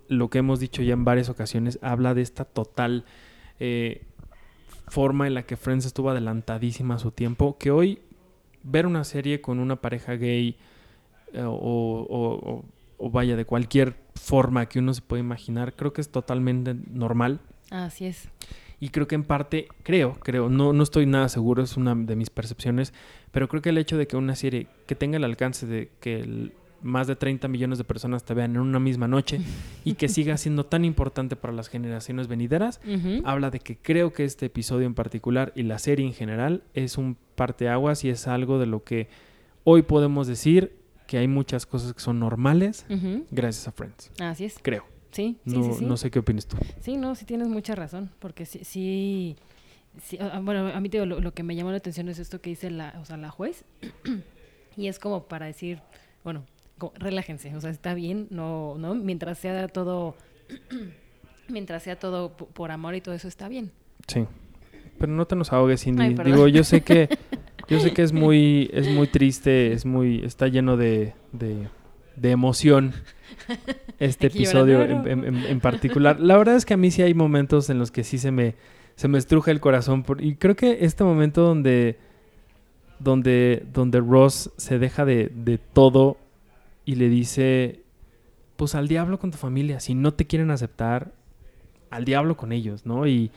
lo 0.10 0.30
que 0.30 0.40
hemos 0.40 0.60
dicho 0.60 0.82
ya 0.82 0.94
en 0.94 1.04
varias 1.06 1.30
ocasiones, 1.30 1.80
habla 1.82 2.14
de 2.14 2.22
esta 2.22 2.46
total 2.46 3.06
eh, 3.60 4.04
forma 4.88 5.28
en 5.28 5.34
la 5.34 5.44
que 5.44 5.58
Friends 5.58 5.86
estuvo 5.86 6.10
adelantadísima 6.10 6.96
a 6.96 7.00
su 7.00 7.12
tiempo, 7.12 7.58
que 7.58 7.72
hoy 7.72 8.00
ver 8.64 8.86
una 8.86 9.04
serie 9.04 9.42
con 9.42 9.60
una 9.60 9.78
pareja 9.78 10.14
gay 10.14 10.58
eh, 11.34 11.42
o, 11.42 11.52
o- 11.52 12.52
o- 12.52 12.66
o 13.00 13.10
vaya 13.12 13.36
de 13.36 13.46
cualquier 13.46 13.96
forma 14.16 14.66
que 14.68 14.80
uno 14.80 14.94
se 14.94 15.02
puede 15.02 15.20
imaginar, 15.22 15.76
creo 15.76 15.94
que 15.94 16.02
es 16.02 16.10
totalmente 16.10 16.74
normal. 16.92 17.40
Así 17.70 18.06
es. 18.06 18.30
Y 18.80 18.90
creo 18.90 19.08
que 19.08 19.16
en 19.16 19.24
parte, 19.24 19.68
creo, 19.84 20.14
creo, 20.16 20.50
no, 20.50 20.72
no 20.74 20.84
estoy 20.84 21.06
nada 21.06 21.30
seguro, 21.30 21.62
es 21.64 21.78
una 21.78 21.94
de 21.96 22.16
mis 22.16 22.30
percepciones, 22.30 22.94
pero 23.32 23.48
creo 23.50 23.62
que 23.62 23.70
el 23.70 23.78
hecho 23.78 23.98
de 23.98 24.08
que 24.08 24.16
una 24.18 24.36
serie 24.36 24.68
que 24.88 24.96
tenga 24.96 25.18
el 25.18 25.24
alcance 25.26 25.66
de 25.68 25.92
que 26.00 26.20
el- 26.22 26.54
más 26.82 27.08
de 27.08 27.16
30 27.16 27.48
millones 27.48 27.78
de 27.78 27.84
personas 27.84 28.24
te 28.24 28.34
vean 28.34 28.52
en 28.56 28.62
una 28.62 28.80
misma 28.80 29.08
noche 29.08 29.40
y 29.86 29.94
que 29.96 30.08
siga 30.10 30.38
siendo 30.38 30.66
tan 30.66 30.86
importante 30.86 31.36
para 31.36 31.54
las 31.54 31.70
generaciones 31.70 32.28
venideras, 32.28 32.80
habla 33.26 33.50
de 33.50 33.60
que 33.60 33.78
creo 33.78 34.14
que 34.14 34.24
este 34.24 34.48
episodio 34.48 34.86
en 34.86 34.94
particular 34.94 35.52
y 35.56 35.64
la 35.64 35.80
serie 35.80 36.06
en 36.06 36.14
general 36.14 36.64
es 36.74 36.98
un 36.98 37.18
parteaguas 37.36 38.04
y 38.04 38.10
es 38.10 38.28
algo 38.28 38.60
de 38.60 38.66
lo 38.66 38.84
que 38.84 39.08
hoy 39.64 39.82
podemos 39.82 40.28
decir 40.28 40.78
que 41.08 41.18
hay 41.18 41.28
muchas 41.28 41.66
cosas 41.66 41.94
que 41.94 42.00
son 42.02 42.20
normales 42.20 42.86
gracias 43.32 43.68
a 43.68 43.72
Friends. 43.72 44.12
Así 44.20 44.46
es. 44.46 44.58
Creo. 44.62 44.84
Sí, 45.12 45.38
sí, 45.46 45.58
No, 45.58 45.64
sí, 45.64 45.74
sí. 45.80 45.86
no 45.86 45.98
sé 45.98 46.12
qué 46.12 46.20
opinas 46.20 46.46
tú. 46.48 46.58
Sí, 46.82 46.98
no, 46.98 47.16
sí 47.16 47.26
tienes 47.26 47.48
mucha 47.48 47.74
razón, 47.76 48.12
porque 48.20 48.46
sí, 48.46 48.60
sí, 48.64 49.36
sí, 50.04 50.18
ah, 50.20 50.40
bueno, 50.44 50.68
a 50.68 50.80
mí 50.82 50.90
te 50.90 50.98
digo, 50.98 51.06
lo, 51.06 51.22
lo 51.22 51.34
que 51.34 51.44
me 51.44 51.56
llamó 51.56 51.72
la 51.72 51.78
atención 51.78 52.10
es 52.10 52.20
esto 52.20 52.42
que 52.42 52.50
dice 52.52 52.70
la, 52.70 52.94
o 53.02 53.06
sea, 53.06 53.16
la 53.18 53.30
juez, 53.32 53.64
y 54.78 54.88
es 54.88 55.00
como 55.00 55.24
para 55.24 55.46
decir, 55.46 55.80
bueno, 56.24 56.44
relájense, 57.00 57.56
o 57.56 57.62
sea, 57.62 57.70
está 57.72 57.94
bien, 57.94 58.28
no, 58.30 58.76
no, 58.78 58.96
mientras 58.96 59.38
sea 59.40 59.68
todo, 59.68 60.16
mientras 61.50 61.84
sea 61.84 61.98
todo 61.98 62.36
po- 62.36 62.48
por 62.48 62.72
amor 62.72 62.96
y 62.96 63.02
todo 63.02 63.16
eso 63.16 63.28
está 63.28 63.48
bien. 63.48 63.72
Sí. 64.08 64.26
Pero 65.00 65.12
no 65.12 65.26
te 65.28 65.36
nos 65.36 65.54
ahogues, 65.54 65.84
Cindy. 65.84 66.02
Ay. 66.04 66.16
Digo, 66.26 66.48
yo 66.48 66.64
sé 66.64 66.82
que 66.82 67.10
Yo 67.70 67.82
sé 67.82 67.92
que 67.92 68.02
es 68.02 68.14
muy, 68.14 68.70
es 68.72 68.88
muy 68.88 69.08
triste, 69.08 69.74
es 69.74 69.86
muy, 69.86 70.24
está 70.24 70.48
lleno 70.48 70.78
de, 70.78 71.14
de, 71.34 71.68
de 72.16 72.32
emoción 72.32 72.94
este 74.00 74.28
Aquí 74.28 74.38
episodio 74.38 74.82
en, 74.84 75.06
en- 75.26 75.36
en 75.36 75.60
particular. 75.60 76.18
La 76.22 76.38
verdad 76.38 76.56
es 76.56 76.66
que 76.66 76.76
a 76.76 76.78
mí 76.78 76.92
sí 76.92 77.02
hay 77.02 77.14
momentos 77.14 77.70
en 77.70 77.78
los 77.78 77.92
que 77.92 78.06
sí 78.06 78.20
se 78.20 78.32
me, 78.32 78.56
se 78.96 79.10
me 79.10 79.18
estruja 79.18 79.52
el 79.52 79.60
corazón. 79.60 80.04
por- 80.04 80.24
y 80.24 80.36
creo 80.36 80.56
que 80.56 80.78
este 80.86 81.04
momento 81.04 81.42
donde, 81.42 81.98
donde, 83.00 83.66
donde 83.74 84.00
Ross 84.00 84.50
se 84.56 84.80
deja 84.80 85.04
de, 85.04 85.30
de 85.36 85.58
todo 85.58 86.16
y 86.88 86.96
le 86.96 87.10
dice, 87.10 87.84
pues 88.56 88.74
al 88.74 88.88
diablo 88.88 89.20
con 89.20 89.30
tu 89.30 89.38
familia, 89.38 89.80
si 89.80 89.94
no 89.94 90.14
te 90.14 90.26
quieren 90.26 90.50
aceptar, 90.52 91.12
al 91.92 92.06
diablo 92.06 92.36
con 92.38 92.52
ellos, 92.54 92.86
¿no? 92.86 93.06
Y, 93.06 93.30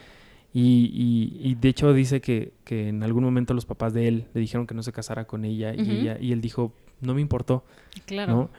y, 0.55 0.91
y- 0.95 1.41
y 1.51 1.55
de 1.57 1.69
hecho 1.69 1.93
dice 1.93 2.21
que, 2.21 2.53
que 2.65 2.89
en 2.89 3.03
algún 3.03 3.25
momento 3.25 3.53
los 3.53 3.67
papás 3.67 3.93
de 3.93 4.09
él 4.09 4.27
le 4.35 4.41
dijeron 4.41 4.67
que 4.67 4.75
no 4.75 4.83
se 4.83 4.93
casara 4.93 5.27
con 5.27 5.45
ella, 5.45 5.75
y, 5.75 5.91
ella 5.91 6.17
y 6.21 6.33
él 6.33 6.41
dijo, 6.41 6.73
no 7.01 7.13
me 7.15 7.21
importó, 7.21 7.65
Claro. 8.07 8.33
¿no? 8.33 8.51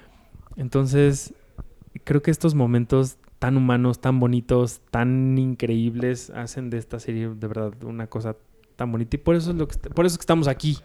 Entonces, 0.57 1.33
creo 2.03 2.21
que 2.21 2.31
estos 2.31 2.53
momentos 2.55 3.17
tan 3.39 3.57
humanos, 3.57 3.99
tan 4.01 4.19
bonitos, 4.19 4.81
tan 4.91 5.37
increíbles, 5.37 6.29
hacen 6.31 6.69
de 6.69 6.77
esta 6.77 6.99
serie 6.99 7.29
de 7.29 7.47
verdad 7.47 7.73
una 7.83 8.07
cosa 8.07 8.35
tan 8.75 8.91
bonita. 8.91 9.15
Y 9.15 9.19
por 9.19 9.35
eso 9.35 9.51
es 9.51 9.57
lo 9.57 9.67
que 9.67 9.77
por 9.89 10.05
eso 10.05 10.13
es 10.15 10.17
que 10.19 10.23
estamos 10.23 10.47
aquí, 10.47 10.77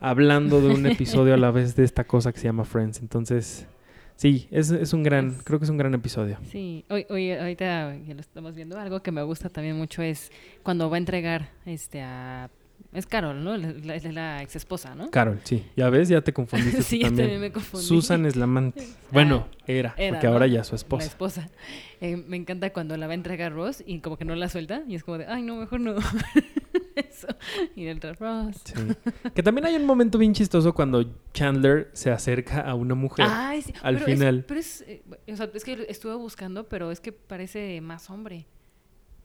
hablando 0.00 0.60
de 0.60 0.68
un 0.74 0.86
episodio 0.86 1.34
a 1.34 1.36
la 1.36 1.50
vez 1.50 1.76
de 1.76 1.84
esta 1.84 2.04
cosa 2.04 2.32
que 2.32 2.38
se 2.40 2.44
llama 2.46 2.64
Friends. 2.64 3.00
Entonces, 3.00 3.66
sí, 4.16 4.48
es, 4.50 4.70
es 4.70 4.92
un 4.92 5.02
gran, 5.02 5.28
Es- 5.28 5.42
creo 5.44 5.58
que 5.58 5.64
es 5.64 5.70
un 5.70 5.76
gran 5.78 5.94
episodio. 5.94 6.38
Sí, 6.50 6.84
hoy, 6.90 7.06
hoy, 7.10 7.32
ahorita 7.32 7.96
que 8.06 8.14
lo 8.14 8.20
estamos 8.20 8.54
viendo, 8.54 8.78
algo 8.78 9.02
que 9.02 9.12
me 9.12 9.22
gusta 9.22 9.48
también 9.48 9.76
mucho 9.76 10.02
es 10.02 10.30
cuando 10.62 10.88
va 10.90 10.96
a 10.96 10.98
entregar 10.98 11.50
este 11.66 12.02
a... 12.02 12.50
Es 12.94 13.06
Carol, 13.06 13.44
¿no? 13.44 13.56
La- 13.56 13.72
la- 13.72 13.94
Es 13.94 14.04
la, 14.12 14.42
ex 14.42 14.56
esposa, 14.56 14.94
¿no? 14.96 15.10
Carol, 15.10 15.38
sí. 15.44 15.64
Ya 15.76 15.90
ves, 15.90 16.08
ya 16.08 16.22
te 16.22 16.32
confundiste 16.32 16.78
tú 16.78 16.82
sí, 16.82 16.98
yo 16.98 17.06
también. 17.08 17.26
también 17.28 17.40
me 17.42 17.52
confundí. 17.52 17.86
Susan 17.86 18.24
es 18.26 18.34
la 18.36 18.44
amante. 18.44 18.84
Bueno, 19.12 19.46
era, 19.66 19.94
era, 19.98 20.14
porque 20.14 20.26
¿no? 20.28 20.32
ahora 20.32 20.46
ya 20.46 20.60
es 20.62 20.66
su 20.68 20.72
La 20.72 20.76
esposa. 20.76 21.06
esposa. 21.06 21.48
Eh, 22.00 22.16
me 22.16 22.36
encanta 22.36 22.72
cuando 22.72 22.96
la 22.96 23.06
va 23.06 23.12
a 23.12 23.14
entregar 23.14 23.52
Ross 23.52 23.84
y 23.86 23.98
como 24.00 24.16
que 24.16 24.24
no 24.24 24.34
la 24.34 24.48
suelta 24.48 24.82
y 24.88 24.94
es 24.94 25.04
como 25.04 25.18
de, 25.18 25.26
ay, 25.26 25.42
no, 25.42 25.56
mejor 25.56 25.80
no. 25.80 25.94
Eso. 27.24 27.28
Y 27.76 27.86
entra 27.86 28.12
Ross. 28.14 28.56
Sí. 28.64 28.74
Que 29.34 29.42
también 29.42 29.66
hay 29.66 29.74
un 29.76 29.84
momento 29.86 30.18
bien 30.18 30.32
chistoso 30.34 30.74
cuando 30.74 31.04
Chandler 31.32 31.90
se 31.92 32.10
acerca 32.10 32.60
a 32.60 32.74
una 32.74 32.94
mujer. 32.94 33.26
Ay, 33.28 33.62
sí. 33.62 33.72
al 33.82 33.94
pero 33.96 34.06
es- 34.06 34.12
final. 34.18 34.44
pero 34.46 34.60
es, 34.60 34.80
eh, 34.86 35.02
o 35.32 35.36
sea, 35.36 35.50
es 35.54 35.64
que 35.64 35.86
estuve 35.88 36.14
buscando, 36.14 36.68
pero 36.68 36.90
es 36.90 37.00
que 37.00 37.12
parece 37.12 37.80
más 37.80 38.08
hombre. 38.10 38.46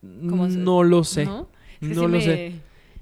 como 0.02 0.50
se- 0.50 0.58
no 0.58 0.84
lo 0.84 1.04
sé. 1.04 1.26
¿No? 1.26 1.50
Es 1.82 1.90
que 1.90 1.96
No 1.96 2.02
sí 2.02 2.02
lo 2.02 2.08
me- 2.10 2.22
sé. 2.22 2.54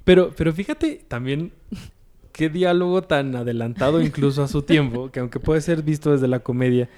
Pero, 0.04 0.32
pero 0.36 0.52
fíjate 0.54 1.04
también 1.08 1.52
qué 2.32 2.50
diálogo 2.50 3.02
tan 3.04 3.36
adelantado 3.36 4.02
incluso 4.02 4.42
a 4.44 4.48
su 4.48 4.62
tiempo, 4.64 5.12
que 5.12 5.20
aunque 5.20 5.40
puede 5.40 5.62
ser 5.62 5.82
visto 5.84 6.12
desde 6.12 6.28
la 6.28 6.40
comedia, 6.40 6.90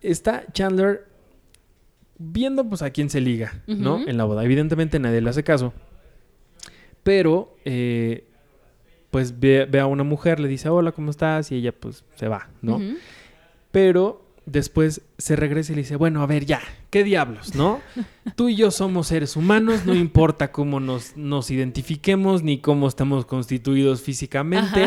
está 0.00 0.44
Chandler 0.52 1.06
viendo 2.18 2.68
pues 2.68 2.82
a 2.82 2.90
quién 2.90 3.08
se 3.10 3.20
liga, 3.20 3.62
¿no? 3.66 4.06
En 4.06 4.16
la 4.18 4.24
boda. 4.24 4.44
Evidentemente 4.44 4.98
nadie 4.98 5.20
le 5.20 5.30
hace 5.30 5.42
caso. 5.42 5.72
Pero, 7.02 7.56
eh, 7.64 8.24
pues 9.10 9.40
ve, 9.40 9.66
ve 9.68 9.80
a 9.80 9.86
una 9.86 10.04
mujer, 10.04 10.40
le 10.40 10.48
dice, 10.48 10.68
hola, 10.68 10.92
¿cómo 10.92 11.10
estás? 11.10 11.50
Y 11.52 11.56
ella 11.56 11.72
pues 11.72 12.04
se 12.16 12.28
va, 12.28 12.48
¿no? 12.62 12.80
Pero 13.72 14.22
después 14.46 15.02
se 15.18 15.36
regresa 15.36 15.72
y 15.72 15.76
le 15.76 15.82
dice, 15.82 15.96
bueno, 15.96 16.22
a 16.22 16.26
ver, 16.26 16.44
ya, 16.44 16.60
¿qué 16.90 17.04
diablos, 17.04 17.54
no? 17.54 17.80
Tú 18.36 18.48
y 18.48 18.56
yo 18.56 18.70
somos 18.70 19.06
seres 19.06 19.36
humanos, 19.36 19.86
no 19.86 19.94
importa 19.94 20.50
cómo 20.50 20.80
nos, 20.80 21.16
nos 21.16 21.50
identifiquemos 21.50 22.42
ni 22.42 22.58
cómo 22.58 22.88
estamos 22.88 23.26
constituidos 23.26 24.02
físicamente, 24.02 24.86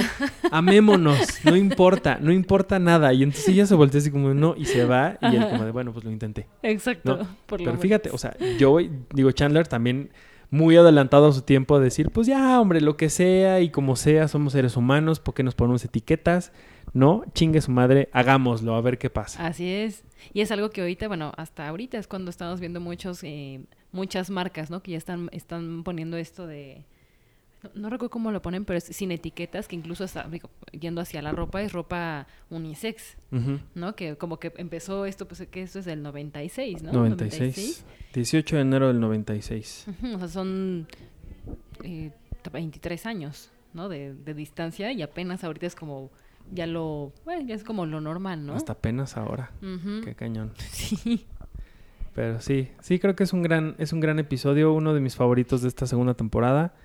amémonos, 0.52 1.17
no 1.43 1.56
importa, 1.56 2.17
no 2.21 2.32
importa 2.34 2.80
nada. 2.80 3.13
Y 3.13 3.23
entonces 3.23 3.47
ella 3.49 3.65
se 3.65 3.76
voltea 3.76 3.99
así 3.99 4.12
como, 4.12 4.34
no, 4.34 4.56
y 4.58 4.65
se 4.65 4.86
va, 4.86 5.17
y 5.21 5.36
él 5.36 5.47
como 5.49 5.65
de, 5.65 5.71
bueno, 5.71 5.93
pues 5.93 6.04
lo 6.04 6.12
intenté. 6.12 6.47
Exacto. 6.62 7.17
No, 7.17 7.28
por 7.45 7.60
lo 7.60 7.65
Pero 7.65 7.78
fíjate, 7.78 8.10
o 8.10 8.17
sea, 8.17 8.36
yo 8.58 8.78
digo, 9.13 9.32
Chandler 9.32 9.67
también 9.67 10.10
muy 10.54 10.78
adelantado 10.78 11.30
a 11.30 11.32
su 11.32 11.42
tiempo 11.42 11.76
a 11.76 11.80
decir, 11.80 12.12
pues 12.12 12.28
ya, 12.28 12.62
hombre, 12.62 12.80
lo 12.80 12.96
que 12.96 13.10
sea 13.10 13.60
y 13.62 13.72
como 13.72 13.96
sea, 13.96 14.28
somos 14.28 14.54
seres 14.54 14.78
humanos, 14.78 15.20
¿por 15.20 15.34
qué 15.34 15.42
nos 15.42 15.56
ponemos 15.56 15.84
etiquetas? 15.84 16.52
No, 16.94 17.24
chingue 17.34 17.60
su 17.60 17.72
madre, 17.72 18.08
hagámoslo, 18.12 18.76
a 18.76 18.82
ver 18.82 19.00
qué 19.00 19.10
pasa. 19.10 19.48
Así 19.48 19.68
es. 19.68 20.04
Y 20.32 20.42
es 20.42 20.52
algo 20.52 20.70
que 20.70 20.82
ahorita, 20.82 21.08
bueno, 21.08 21.32
hasta 21.38 21.68
ahorita 21.68 21.98
es 21.98 22.08
cuando 22.08 22.30
estamos 22.30 22.60
viendo 22.60 22.80
muchos, 22.80 23.24
eh, 23.24 23.62
muchas 23.92 24.30
marcas, 24.30 24.70
¿no? 24.70 24.84
Que 24.84 24.92
ya 24.92 25.00
están, 25.00 25.28
están 25.32 25.84
poniendo 25.84 26.18
esto 26.18 26.46
de... 26.46 26.86
No, 27.63 27.69
no 27.76 27.89
recuerdo 27.89 28.10
cómo 28.12 28.32
lo 28.32 28.41
ponen, 28.41 28.65
pero 28.65 28.78
es 28.78 28.84
sin 28.84 29.12
etiquetas, 29.12 29.67
que 29.67 29.76
incluso 29.76 30.04
está 30.04 30.28
digo, 30.28 30.49
yendo 30.71 31.02
hacia 31.02 31.21
la 31.21 31.32
ropa, 31.32 31.62
es 31.62 31.71
ropa 31.71 32.28
unisex. 32.49 33.17
¿no? 33.73 33.95
Que 33.95 34.15
como 34.17 34.39
que 34.39 34.54
empezó 34.58 35.06
esto, 35.06 35.28
pues 35.28 35.47
que 35.49 35.62
esto 35.63 35.80
es 35.80 35.86
del 35.86 36.04
96, 36.04 36.84
¿no? 36.84 36.91
96. 36.91 37.86
18 38.13 38.56
de 38.58 38.62
enero 38.62 38.88
del 38.88 38.99
96. 38.99 39.86
Ujú, 39.88 40.15
O 40.15 40.19
sea, 40.19 40.28
son 40.28 40.88
eh, 41.84 42.12
23 42.52 43.06
años, 43.06 43.49
¿no? 43.73 43.89
De, 43.89 44.13
de 44.13 44.34
distancia 44.34 44.91
y 44.91 45.02
apenas 45.02 45.43
ahorita 45.43 45.65
es 45.65 45.76
como 45.76 46.12
ya 46.52 46.67
lo, 46.67 47.13
bueno, 47.26 47.47
ya 47.47 47.56
es 47.56 47.63
como 47.63 47.86
lo 47.86 48.02
normal, 48.02 48.45
¿no? 48.45 48.54
Hasta 48.54 48.73
apenas 48.73 49.17
ahora. 49.17 49.52
Qué 50.04 50.13
cañón. 50.15 50.52
Sí. 50.71 51.26
Pero 52.15 52.39
sí, 52.41 52.69
sí 52.80 52.99
creo 52.99 53.15
que 53.15 53.23
es 53.23 53.34
un 53.34 53.41
gran, 53.41 53.73
es 53.80 53.91
un 53.91 53.99
gran 53.99 54.19
episodio, 54.19 54.71
uno 54.73 54.93
de 54.93 54.99
mis 54.99 55.15
favoritos 55.15 55.63
de 55.63 55.67
esta 55.67 55.88
segunda 55.88 56.13
temporada. 56.13 56.76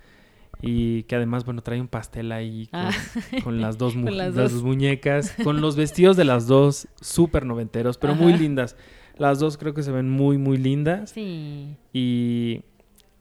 Y 0.61 1.03
que 1.03 1.15
además, 1.15 1.45
bueno, 1.45 1.61
trae 1.61 1.79
un 1.79 1.87
pastel 1.87 2.31
ahí 2.31 2.67
con, 2.67 2.79
Ah. 2.81 2.91
con 3.43 3.61
las 3.61 3.77
dos, 3.77 3.95
mu- 3.97 4.05
Con 4.07 4.17
las 4.17 4.35
dos. 4.35 4.61
muñecas, 4.63 5.33
con 5.43 5.61
los 5.61 5.75
vestidos 5.75 6.17
de 6.17 6.25
las 6.25 6.47
dos 6.47 6.87
súper 7.01 7.45
noventeros, 7.45 7.97
pero 7.97 8.15
muy 8.15 8.33
lindas. 8.37 8.75
Las 9.17 9.39
dos 9.39 9.57
creo 9.57 9.73
que 9.73 9.83
se 9.83 9.91
ven 9.91 10.09
muy, 10.09 10.37
muy 10.37 10.57
lindas. 10.57 11.11
Sí. 11.11 11.75
Y, 11.93 12.61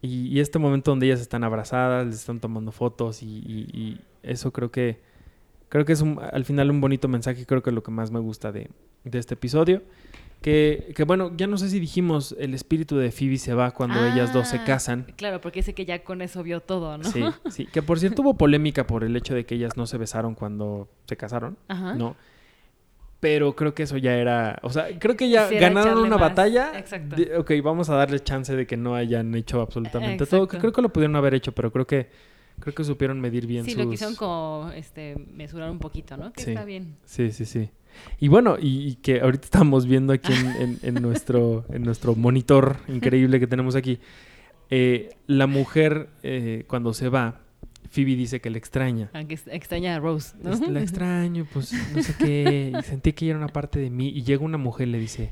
y, 0.03 0.27
y 0.29 0.41
este 0.41 0.59
momento 0.59 0.91
donde 0.91 1.07
ellas 1.07 1.21
están 1.21 1.45
abrazadas, 1.45 2.07
les 2.07 2.17
están 2.17 2.41
tomando 2.41 2.73
fotos 2.73 3.23
y 3.23 3.99
eso 4.23 4.53
creo 4.53 4.71
que 4.71 5.01
creo 5.69 5.85
que 5.85 5.93
es 5.93 6.01
un- 6.01 6.19
al 6.21 6.45
final 6.45 6.71
un 6.71 6.81
bonito 6.81 7.09
mensaje, 7.09 7.45
creo 7.47 7.63
que 7.63 7.71
es 7.71 7.75
lo 7.75 7.83
que 7.83 7.91
más 7.91 8.11
me 8.11 8.19
gusta 8.21 8.53
de, 8.53 8.71
de 9.05 9.19
este 9.19 9.35
episodio. 9.35 9.83
Que, 10.41 10.93
que 10.95 11.03
bueno, 11.03 11.33
ya 11.37 11.49
no 11.49 11.59
sé 11.59 11.69
si 11.69 11.81
dijimos, 11.81 12.35
el 12.39 12.55
espíritu 12.55 12.97
de 12.97 13.11
Phoebe 13.11 13.39
se 13.39 13.55
va 13.55 13.73
cuando 13.73 14.05
ellas 14.07 14.33
dos 14.33 14.47
se 14.49 14.59
Ah, 14.59 14.65
casan. 14.65 15.07
Claro, 15.17 15.41
porque 15.41 15.59
dice 15.61 15.75
que 15.75 15.85
ya 15.85 16.05
con 16.05 16.23
eso 16.23 16.45
vio 16.45 16.61
todo, 16.61 16.97
¿no? 16.97 17.05
Sí, 17.05 17.23
sí. 17.51 17.67
Que 17.67 17.83
por 17.83 17.99
cierto 17.99 18.23
hubo 18.23 18.35
polémica 18.35 18.87
por 18.87 19.03
el 19.03 19.17
hecho 19.17 19.35
de 19.35 19.45
que 19.45 19.57
ellas 19.57 19.77
no 19.77 19.87
se 19.87 19.99
besaron 19.99 20.37
cuando 20.37 20.89
se 21.07 21.17
casaron. 21.17 21.59
Ajá. 21.67 21.95
¿no? 21.95 22.15
Pero 23.21 23.57
creo 23.57 23.75
que 23.75 23.83
eso 23.83 23.97
ya 23.97 24.15
era, 24.15 24.61
o 24.63 24.71
sea, 24.71 24.97
creo 24.97 25.17
que 25.17 25.29
ya 25.29 25.49
Sí, 25.49 25.57
ganaron 25.57 25.99
una 25.99 26.11
más, 26.11 26.21
batalla. 26.21 26.79
exacto. 26.79 27.17
de- 27.17 27.37
ok, 27.37 27.51
vamos 27.65 27.91
a 27.91 27.97
darle 27.97 28.21
chance 28.21 28.55
de 28.55 28.65
que 28.65 28.77
no 28.77 28.95
hayan 28.95 29.35
hecho 29.35 29.61
absolutamente 29.61 30.25
todo. 30.25 30.47
Que 30.47 30.59
creo 30.59 30.73
que 30.73 30.83
lo 30.83 30.93
pudieron 30.93 31.17
haber 31.17 31.35
hecho, 31.35 31.51
pero 31.51 31.73
creo 31.73 31.85
que 31.87 32.09
creo 32.61 32.75
que 32.75 32.85
supieron 32.85 33.21
medir 33.21 33.47
bien 33.47 33.65
Sí, 33.65 33.73
sus... 33.73 33.85
lo 33.85 33.91
quisieron 33.91 34.15
como 34.15 34.71
este, 34.75 35.17
mesurar 35.33 35.69
un 35.71 35.79
poquito, 35.81 36.17
¿no? 36.17 36.33
Que 36.33 36.43
Sí. 36.45 36.51
está 36.53 36.65
bien. 36.65 36.97
Sí, 37.05 37.33
sí, 37.33 37.45
sí. 37.45 37.71
Y 38.21 38.29
bueno, 38.29 38.57
y, 38.61 38.89
y 38.89 38.95
que 38.97 39.21
ahorita 39.21 39.45
estamos 39.45 39.87
viendo 39.87 40.13
aquí 40.13 40.33
en, 40.33 40.47
en- 40.63 40.79
en 40.83 40.95
nuestro, 41.03 41.65
en 41.71 41.83
nuestro 41.83 42.15
monitor 42.15 42.77
increíble 42.89 43.39
que 43.41 43.47
tenemos 43.47 43.77
aquí, 43.77 43.99
eh, 44.71 45.11
la 45.27 45.47
mujer 45.47 46.09
eh, 46.23 46.65
cuando 46.67 46.93
se 46.95 47.09
va, 47.09 47.41
Phoebe 47.91 48.17
dice 48.17 48.41
que 48.41 48.51
le 48.51 48.59
extraña. 48.59 49.11
Aunque 49.15 49.35
es- 49.35 49.47
extraña 49.49 49.97
a 49.97 49.99
Rose, 50.01 50.37
¿no? 50.43 50.53
Este, 50.53 50.71
la 50.71 50.81
extraño, 50.83 51.47
pues 51.53 51.73
no 51.95 52.03
sé 52.03 52.15
qué, 52.19 52.73
y 52.79 52.83
sentí 52.83 53.13
que 53.13 53.25
ella 53.25 53.33
era 53.37 53.39
una 53.45 53.49
parte 53.53 53.79
de 53.79 53.89
mí. 53.91 54.09
Y 54.09 54.23
llega 54.25 54.45
una 54.45 54.59
mujer 54.59 54.89
y 54.89 54.93
le 54.93 54.99
dice, 54.99 55.31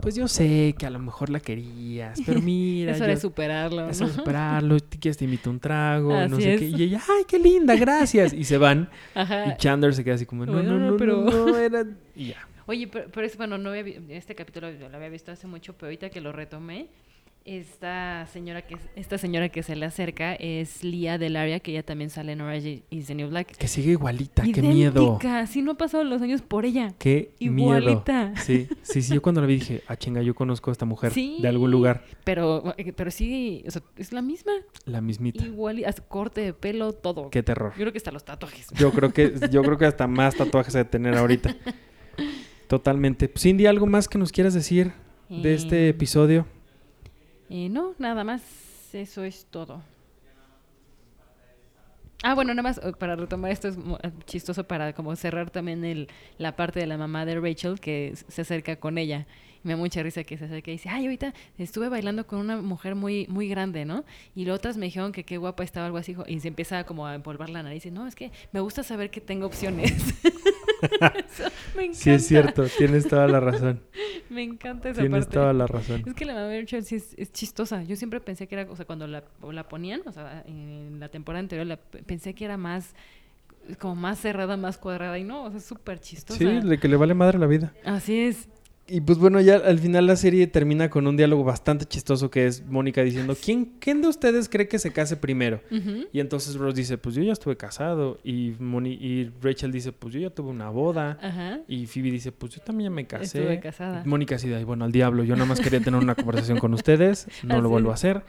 pues 0.00 0.14
yo 0.14 0.28
sé 0.28 0.74
que 0.78 0.86
a 0.86 0.90
lo 0.90 0.98
mejor 0.98 1.30
la 1.30 1.40
querías, 1.40 2.20
pero 2.24 2.40
mira, 2.42 2.92
Es 2.92 2.98
hora 3.00 3.08
de 3.08 3.14
yo- 3.14 3.20
superarlo, 3.20 3.88
es 3.88 4.00
¿no? 4.00 4.06
hora 4.06 4.12
de 4.14 4.18
superarlo, 4.20 4.80
te 4.80 4.98
quieres 4.98 5.16
te 5.16 5.24
invito 5.24 5.50
un 5.50 5.60
trago, 5.60 6.26
no 6.28 6.36
sé 6.40 6.54
es. 6.54 6.60
qué. 6.60 6.66
Y 6.68 6.82
ella, 6.84 7.00
ay, 7.08 7.24
qué 7.26 7.38
linda, 7.38 7.76
gracias. 7.76 8.32
Y 8.32 8.44
se 8.44 8.58
van. 8.58 8.88
Ajá. 9.14 9.46
Y 9.52 9.56
Chandler 9.56 9.94
se 9.94 10.04
queda 10.04 10.14
así 10.16 10.26
como, 10.26 10.46
no, 10.46 10.52
Bueno, 10.52 10.72
no, 10.72 10.78
no, 10.78 10.90
no, 10.92 10.96
pero- 10.96 11.22
no, 11.22 11.56
era... 11.58 11.84
Y 12.16 12.28
ya. 12.28 12.48
Oye, 12.66 12.86
pero, 12.86 13.06
pero 13.10 13.26
es 13.26 13.36
bueno, 13.38 13.56
no 13.56 13.70
había 13.70 13.94
este 14.10 14.34
capítulo 14.34 14.70
lo 14.70 14.94
había 14.94 15.08
visto 15.08 15.32
hace 15.32 15.46
mucho, 15.46 15.72
pero 15.72 15.86
ahorita 15.86 16.10
que 16.10 16.20
lo 16.20 16.32
retomé, 16.32 16.88
esta 17.48 18.26
señora 18.32 18.62
que 18.62 18.76
esta 18.94 19.16
señora 19.16 19.48
que 19.48 19.62
se 19.62 19.74
le 19.74 19.86
acerca 19.86 20.34
es 20.34 20.84
Lia 20.84 21.16
del 21.16 21.36
área, 21.36 21.60
que 21.60 21.70
ella 21.70 21.82
también 21.82 22.10
sale 22.10 22.32
en 22.32 22.40
Orange 22.42 22.82
is 22.90 23.06
the 23.06 23.14
New 23.14 23.28
Black. 23.30 23.56
Que 23.56 23.68
sigue 23.68 23.92
igualita, 23.92 24.42
qué 24.42 24.60
miedo. 24.60 25.18
Sí, 25.48 25.62
no 25.62 25.70
han 25.72 25.76
pasado 25.78 26.04
los 26.04 26.20
años 26.20 26.42
por 26.42 26.64
ella. 26.66 26.92
Qué 26.98 27.32
Igualita. 27.38 28.26
miedo. 28.28 28.42
Sí, 28.44 28.68
sí, 28.82 29.02
sí, 29.02 29.14
yo 29.14 29.22
cuando 29.22 29.40
la 29.40 29.46
vi 29.46 29.54
dije, 29.54 29.82
ah, 29.88 29.96
chinga, 29.96 30.20
yo 30.22 30.34
conozco 30.34 30.70
a 30.70 30.72
esta 30.72 30.84
mujer 30.84 31.12
Sí. 31.12 31.38
de 31.40 31.48
algún 31.48 31.70
lugar. 31.70 32.04
Pero, 32.24 32.74
pero 32.96 33.10
sí, 33.10 33.64
o 33.66 33.70
sea, 33.70 33.82
es 33.96 34.12
la 34.12 34.20
misma. 34.22 34.52
La 34.84 35.00
mismita. 35.00 35.44
Igual, 35.44 35.84
corte 36.08 36.40
de 36.42 36.52
pelo, 36.52 36.92
todo. 36.92 37.30
Qué 37.30 37.42
terror. 37.42 37.72
Yo 37.72 37.80
creo 37.80 37.92
que 37.92 37.98
hasta 37.98 38.10
los 38.12 38.24
tatuajes. 38.24 38.68
Yo 38.76 38.90
creo 38.92 39.12
que, 39.12 39.32
yo 39.50 39.62
creo 39.62 39.78
que 39.78 39.86
hasta 39.86 40.06
más 40.06 40.36
tatuajes 40.36 40.74
de 40.74 40.84
tener 40.84 41.14
ahorita. 41.16 41.56
Totalmente. 42.68 43.30
Cindy, 43.36 43.66
¿algo 43.66 43.86
más 43.86 44.08
que 44.08 44.18
nos 44.18 44.32
quieras 44.32 44.52
decir 44.54 44.92
de 45.30 45.54
este 45.54 45.86
Eh, 45.86 45.88
episodio? 45.90 46.46
Eh, 47.48 47.68
no, 47.68 47.94
nada 47.98 48.24
más. 48.24 48.42
Eso 48.92 49.22
es 49.24 49.46
todo. 49.50 49.82
Ah, 52.24 52.34
bueno, 52.34 52.52
nada 52.52 52.62
más 52.62 52.78
eh, 52.78 52.92
para 52.98 53.14
retomar 53.14 53.52
esto 53.52 53.68
es 53.68 53.76
eh, 53.76 54.10
chistoso 54.24 54.64
para 54.64 54.92
como 54.92 55.14
cerrar 55.14 55.50
también 55.50 55.84
el, 55.84 56.08
la 56.36 56.56
parte 56.56 56.80
de 56.80 56.86
la 56.86 56.98
mamá 56.98 57.24
de 57.24 57.40
Rachel 57.40 57.78
que 57.78 58.14
se 58.28 58.42
acerca 58.42 58.76
con 58.76 58.98
ella. 58.98 59.26
Y 59.64 59.68
me 59.68 59.74
da 59.74 59.76
mucha 59.76 60.02
risa 60.02 60.24
que 60.24 60.36
se 60.36 60.44
acerca 60.44 60.70
y 60.70 60.74
dice, 60.74 60.88
ay, 60.88 61.04
ahorita 61.04 61.34
estuve 61.58 61.88
bailando 61.88 62.26
con 62.26 62.38
una 62.38 62.56
mujer 62.60 62.94
muy 62.94 63.26
muy 63.28 63.48
grande, 63.48 63.84
¿no? 63.84 64.04
Y 64.34 64.44
las 64.44 64.56
otras 64.56 64.76
me 64.76 64.86
dijeron 64.86 65.12
que 65.12 65.24
qué 65.24 65.36
guapa 65.38 65.64
estaba, 65.64 65.86
algo 65.86 65.98
así. 65.98 66.16
Y 66.26 66.40
se 66.40 66.48
empieza 66.48 66.84
como 66.84 67.06
a 67.06 67.14
empolvar 67.14 67.50
la 67.50 67.62
nariz 67.62 67.86
y 67.86 67.90
no, 67.90 68.06
es 68.06 68.14
que 68.14 68.30
me 68.52 68.60
gusta 68.60 68.82
saber 68.82 69.10
que 69.10 69.20
tengo 69.20 69.46
opciones. 69.46 69.92
Eso 70.80 71.44
me 71.76 71.84
encanta. 71.84 71.98
Sí, 71.98 72.10
es 72.10 72.26
cierto, 72.26 72.64
tienes 72.76 73.08
toda 73.08 73.26
la 73.26 73.40
razón. 73.40 73.80
Me 74.30 74.42
encanta 74.42 74.90
esa 74.90 75.00
Tienes 75.00 75.24
parte. 75.24 75.34
toda 75.38 75.52
la 75.52 75.66
razón. 75.66 76.02
Es 76.06 76.14
que 76.14 76.24
la 76.26 76.34
mamá 76.34 76.48
de 76.48 76.60
Rachel 76.60 76.84
sí 76.84 76.96
es, 76.96 77.14
es 77.16 77.32
chistosa. 77.32 77.82
Yo 77.82 77.96
siempre 77.96 78.20
pensé 78.20 78.46
que 78.46 78.56
era, 78.56 78.70
o 78.70 78.76
sea, 78.76 78.84
cuando 78.84 79.06
la, 79.06 79.24
la 79.50 79.68
ponían, 79.68 80.02
o 80.04 80.12
sea, 80.12 80.44
en 80.46 81.00
la 81.00 81.08
temporada 81.08 81.40
anterior, 81.40 81.66
la, 81.66 81.76
pensé 81.78 82.34
que 82.34 82.44
era 82.44 82.58
más, 82.58 82.94
como 83.78 83.94
más 83.96 84.18
cerrada, 84.18 84.56
más 84.58 84.76
cuadrada. 84.76 85.18
Y 85.18 85.24
no, 85.24 85.44
o 85.44 85.50
sea, 85.50 85.58
es 85.58 85.64
súper 85.64 85.98
chistosa. 86.00 86.38
Sí, 86.38 86.44
de 86.44 86.78
que 86.78 86.88
le 86.88 86.96
vale 86.96 87.14
madre 87.14 87.38
la 87.38 87.46
vida. 87.46 87.72
Así 87.84 88.20
es. 88.20 88.48
Y 88.90 89.02
pues 89.02 89.18
bueno, 89.18 89.38
ya 89.42 89.56
al 89.56 89.78
final 89.78 90.06
la 90.06 90.16
serie 90.16 90.46
termina 90.46 90.88
con 90.88 91.06
un 91.06 91.16
diálogo 91.16 91.44
bastante 91.44 91.84
chistoso 91.84 92.30
que 92.30 92.46
es 92.46 92.64
Mónica 92.66 93.02
diciendo, 93.02 93.36
¿quién, 93.38 93.74
¿quién 93.80 94.00
de 94.00 94.08
ustedes 94.08 94.48
cree 94.48 94.66
que 94.66 94.78
se 94.78 94.92
case 94.92 95.16
primero? 95.16 95.60
Y 96.12 96.20
entonces 96.20 96.54
Ross 96.56 96.74
dice, 96.74 96.96
pues 96.96 97.14
yo 97.14 97.22
ya 97.22 97.32
estuve 97.32 97.56
casado. 97.58 98.18
Y, 98.24 98.52
Moni- 98.58 98.96
y 98.98 99.30
Rachel 99.42 99.72
dice, 99.72 99.92
pues 99.92 100.14
yo 100.14 100.20
ya 100.20 100.30
tuve 100.30 100.48
una 100.48 100.70
boda. 100.70 101.18
Ajá. 101.20 101.60
Y 101.68 101.84
Phoebe 101.86 102.10
dice, 102.10 102.32
pues 102.32 102.54
yo 102.54 102.62
también 102.62 102.90
ya 102.90 102.94
me 102.94 103.06
casé. 103.06 103.40
Estuve 103.40 103.60
casada. 103.60 104.02
Mónica 104.06 104.36
así 104.36 104.48
de, 104.48 104.56
"Ay, 104.56 104.64
bueno, 104.64 104.86
al 104.86 104.92
diablo, 104.92 105.22
yo 105.22 105.34
nada 105.34 105.46
más 105.46 105.60
quería 105.60 105.80
tener 105.80 106.00
una 106.00 106.14
conversación 106.14 106.58
con 106.58 106.72
ustedes, 106.72 107.28
no 107.42 107.60
lo 107.60 107.68
vuelvo 107.68 107.90
a 107.90 107.94
hacer. 107.94 108.22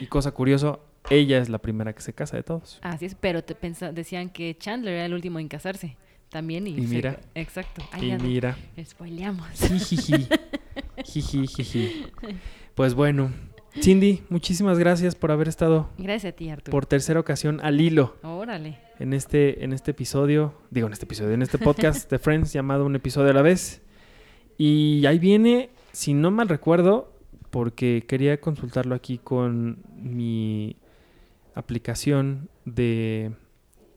Y 0.00 0.06
cosa 0.06 0.30
curiosa, 0.32 0.78
ella 1.10 1.38
es 1.38 1.50
la 1.50 1.58
primera 1.58 1.92
que 1.92 2.00
se 2.00 2.14
casa 2.14 2.36
de 2.38 2.42
todos. 2.42 2.78
Así 2.82 3.04
es, 3.04 3.14
pero 3.14 3.44
te 3.44 3.54
decían 3.92 4.30
que 4.30 4.56
Chandler 4.58 4.94
era 4.94 5.04
el 5.04 5.12
último 5.14 5.38
en 5.40 5.48
casarse. 5.48 5.96
También. 6.36 6.66
Y, 6.66 6.72
Y 6.72 6.86
se- 6.86 6.94
mira. 6.94 7.18
Exacto. 7.34 7.82
Ay, 7.92 8.04
y 8.04 8.08
ya 8.08 8.18
mira, 8.18 8.56
spoileamos. 8.84 9.48
jijiji. 11.02 12.04
Pues 12.74 12.92
bueno, 12.92 13.32
Cindy, 13.80 14.22
muchísimas 14.28 14.78
gracias 14.78 15.14
por 15.14 15.30
haber 15.32 15.48
estado 15.48 15.88
Gracias 15.96 16.34
a 16.34 16.36
ti, 16.36 16.50
Arturo. 16.50 16.72
por 16.72 16.84
tercera 16.84 17.18
ocasión 17.18 17.58
al 17.62 17.80
hilo 17.80 18.16
Órale. 18.22 18.76
en 18.98 19.14
este, 19.14 19.64
en 19.64 19.72
este 19.72 19.92
episodio, 19.92 20.52
digo 20.70 20.86
en 20.86 20.92
este 20.92 21.06
episodio, 21.06 21.32
en 21.32 21.40
este 21.40 21.56
podcast 21.56 22.10
de 22.10 22.18
Friends 22.18 22.52
llamado 22.52 22.84
Un 22.84 22.94
episodio 22.96 23.30
a 23.30 23.32
la 23.32 23.40
vez. 23.40 23.80
Y 24.58 25.06
ahí 25.06 25.18
viene, 25.18 25.70
si 25.92 26.12
no 26.12 26.30
mal 26.30 26.50
recuerdo, 26.50 27.14
porque 27.50 28.04
quería 28.06 28.38
consultarlo 28.42 28.94
aquí 28.94 29.16
con 29.16 29.78
mi 29.96 30.76
aplicación 31.54 32.50
de 32.66 33.32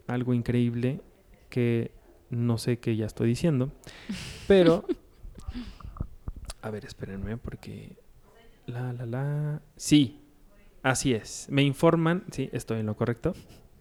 algo 0.07 0.33
increíble 0.33 1.01
que 1.49 1.91
no 2.29 2.57
sé 2.57 2.79
qué 2.79 2.95
ya 2.95 3.05
estoy 3.05 3.29
diciendo, 3.29 3.71
pero... 4.47 4.85
A 6.61 6.69
ver, 6.71 6.83
espérenme 6.85 7.37
porque... 7.37 7.95
La, 8.65 8.91
la, 8.93 9.05
la... 9.05 9.61
Sí, 9.77 10.19
así 10.83 11.13
es. 11.13 11.47
Me 11.49 11.63
informan, 11.63 12.25
sí, 12.31 12.49
estoy 12.51 12.81
en 12.81 12.85
lo 12.85 12.95
correcto. 12.95 13.33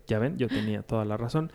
Ya 0.07 0.19
ven, 0.19 0.39
yo 0.39 0.49
tenía 0.49 0.83
toda 0.83 1.05
la 1.05 1.17
razón. 1.17 1.53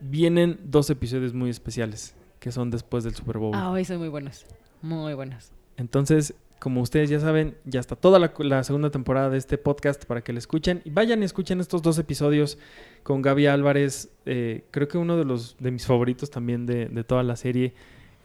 Vienen 0.00 0.58
dos 0.64 0.88
episodios 0.90 1.34
muy 1.34 1.50
especiales 1.50 2.14
que 2.40 2.52
son 2.52 2.70
después 2.70 3.04
del 3.04 3.14
Super 3.14 3.38
Bowl. 3.38 3.52
Ah, 3.54 3.70
hoy 3.70 3.84
son 3.84 3.98
muy 3.98 4.08
buenos. 4.08 4.46
Muy 4.82 5.14
buenos. 5.14 5.52
Entonces, 5.76 6.34
como 6.60 6.80
ustedes 6.80 7.08
ya 7.10 7.20
saben, 7.20 7.56
ya 7.64 7.80
está 7.80 7.94
toda 7.96 8.18
la, 8.18 8.32
la 8.38 8.64
segunda 8.64 8.90
temporada 8.90 9.30
de 9.30 9.38
este 9.38 9.58
podcast 9.58 10.04
para 10.04 10.22
que 10.22 10.32
la 10.32 10.38
escuchen. 10.38 10.82
Y 10.84 10.90
vayan 10.90 11.22
y 11.22 11.24
escuchen 11.24 11.60
estos 11.60 11.82
dos 11.82 11.98
episodios 11.98 12.58
con 13.02 13.22
Gaby 13.22 13.46
Álvarez. 13.46 14.10
eh, 14.26 14.64
creo 14.70 14.88
que 14.88 14.98
uno 14.98 15.16
de 15.16 15.24
los 15.24 15.56
de 15.58 15.70
mis 15.70 15.86
favoritos 15.86 16.30
también 16.30 16.66
de, 16.66 16.86
de 16.86 17.04
toda 17.04 17.22
la 17.22 17.36
serie. 17.36 17.74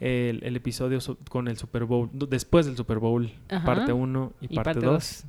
El, 0.00 0.42
el 0.42 0.56
episodio 0.56 1.00
so- 1.00 1.16
con 1.30 1.46
el 1.48 1.56
Super 1.56 1.84
Bowl, 1.84 2.10
después 2.12 2.66
del 2.66 2.76
Super 2.76 2.98
Bowl, 2.98 3.30
Ajá. 3.48 3.64
parte 3.64 3.92
1 3.92 4.32
y, 4.40 4.44
Y 4.46 4.54
parte 4.56 4.72
parte 4.74 4.86
2. 4.86 4.92
dos. 4.94 5.24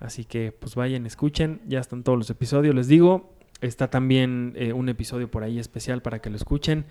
Así 0.00 0.24
que 0.24 0.52
pues 0.52 0.74
vayan, 0.74 1.06
escuchen, 1.06 1.60
ya 1.68 1.80
están 1.80 2.02
todos 2.02 2.18
los 2.18 2.30
episodios, 2.30 2.74
les 2.74 2.88
digo. 2.88 3.30
Está 3.60 3.88
también 3.88 4.52
eh, 4.56 4.72
un 4.72 4.88
episodio 4.88 5.30
por 5.30 5.42
ahí 5.44 5.58
especial 5.58 6.02
para 6.02 6.18
que 6.20 6.28
lo 6.28 6.36
escuchen, 6.36 6.84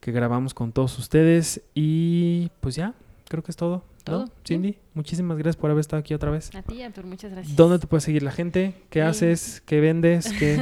que 0.00 0.10
grabamos 0.12 0.52
con 0.52 0.72
todos 0.72 0.98
ustedes. 0.98 1.62
Y 1.74 2.50
pues 2.60 2.74
ya, 2.74 2.94
creo 3.28 3.42
que 3.42 3.50
es 3.50 3.56
todo. 3.56 3.84
¿No? 4.10 4.26
Sí. 4.26 4.32
Cindy, 4.44 4.76
muchísimas 4.94 5.38
gracias 5.38 5.56
por 5.56 5.70
haber 5.70 5.80
estado 5.80 6.00
aquí 6.00 6.14
otra 6.14 6.30
vez. 6.30 6.54
A 6.54 6.62
ti, 6.62 6.82
Arturo, 6.82 7.06
muchas 7.08 7.30
gracias. 7.30 7.56
¿Dónde 7.56 7.78
te 7.78 7.86
puede 7.86 8.00
seguir 8.00 8.22
la 8.22 8.32
gente? 8.32 8.74
¿Qué 8.90 9.02
haces? 9.02 9.62
¿Qué 9.64 9.80
vendes? 9.80 10.32
¿Qué? 10.32 10.60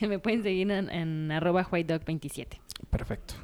Me 0.06 0.18
pueden 0.18 0.42
seguir 0.42 0.70
en, 0.70 0.90
en 0.90 1.32
arroba 1.32 1.66
whitedog27. 1.68 2.46
Perfecto. 2.90 3.34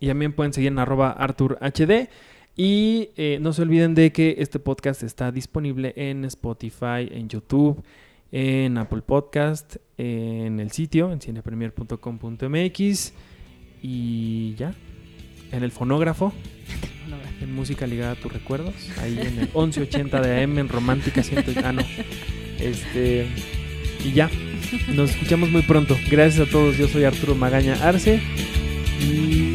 Y 0.00 0.08
también 0.08 0.32
pueden 0.32 0.52
seguir 0.52 0.72
en 0.72 0.78
arroba 0.78 1.10
ArturHD. 1.10 2.08
Y 2.56 3.10
eh, 3.16 3.38
no 3.40 3.52
se 3.52 3.62
olviden 3.62 3.94
de 3.94 4.12
que 4.12 4.36
este 4.38 4.58
podcast 4.58 5.02
está 5.02 5.32
disponible 5.32 5.94
en 5.96 6.24
Spotify, 6.26 7.08
en 7.10 7.28
YouTube, 7.28 7.82
en 8.32 8.76
Apple 8.76 9.02
Podcast, 9.02 9.76
en 9.96 10.60
el 10.60 10.70
sitio, 10.70 11.12
en 11.12 11.20
cinepremier.com.mx 11.20 13.12
y 13.82 14.54
ya, 14.56 14.74
en 15.52 15.62
el 15.62 15.70
fonógrafo, 15.70 16.32
en 17.40 17.54
música 17.54 17.86
ligada 17.86 18.12
a 18.12 18.16
tus 18.16 18.32
recuerdos, 18.32 18.74
ahí 18.98 19.18
en 19.20 19.38
el 19.38 19.48
1180 19.54 20.20
de 20.20 20.42
AM, 20.42 20.58
en 20.58 20.68
Romántica 20.68 21.22
100. 21.22 21.44
Ah, 21.64 21.72
no. 21.72 21.82
Este, 22.58 23.26
y 24.04 24.12
ya, 24.12 24.30
nos 24.94 25.10
escuchamos 25.10 25.50
muy 25.50 25.62
pronto. 25.62 25.96
Gracias 26.10 26.48
a 26.48 26.50
todos, 26.50 26.76
yo 26.76 26.88
soy 26.88 27.04
Arturo 27.04 27.34
Magaña 27.34 27.74
Arce 27.86 28.20
y 29.00 29.49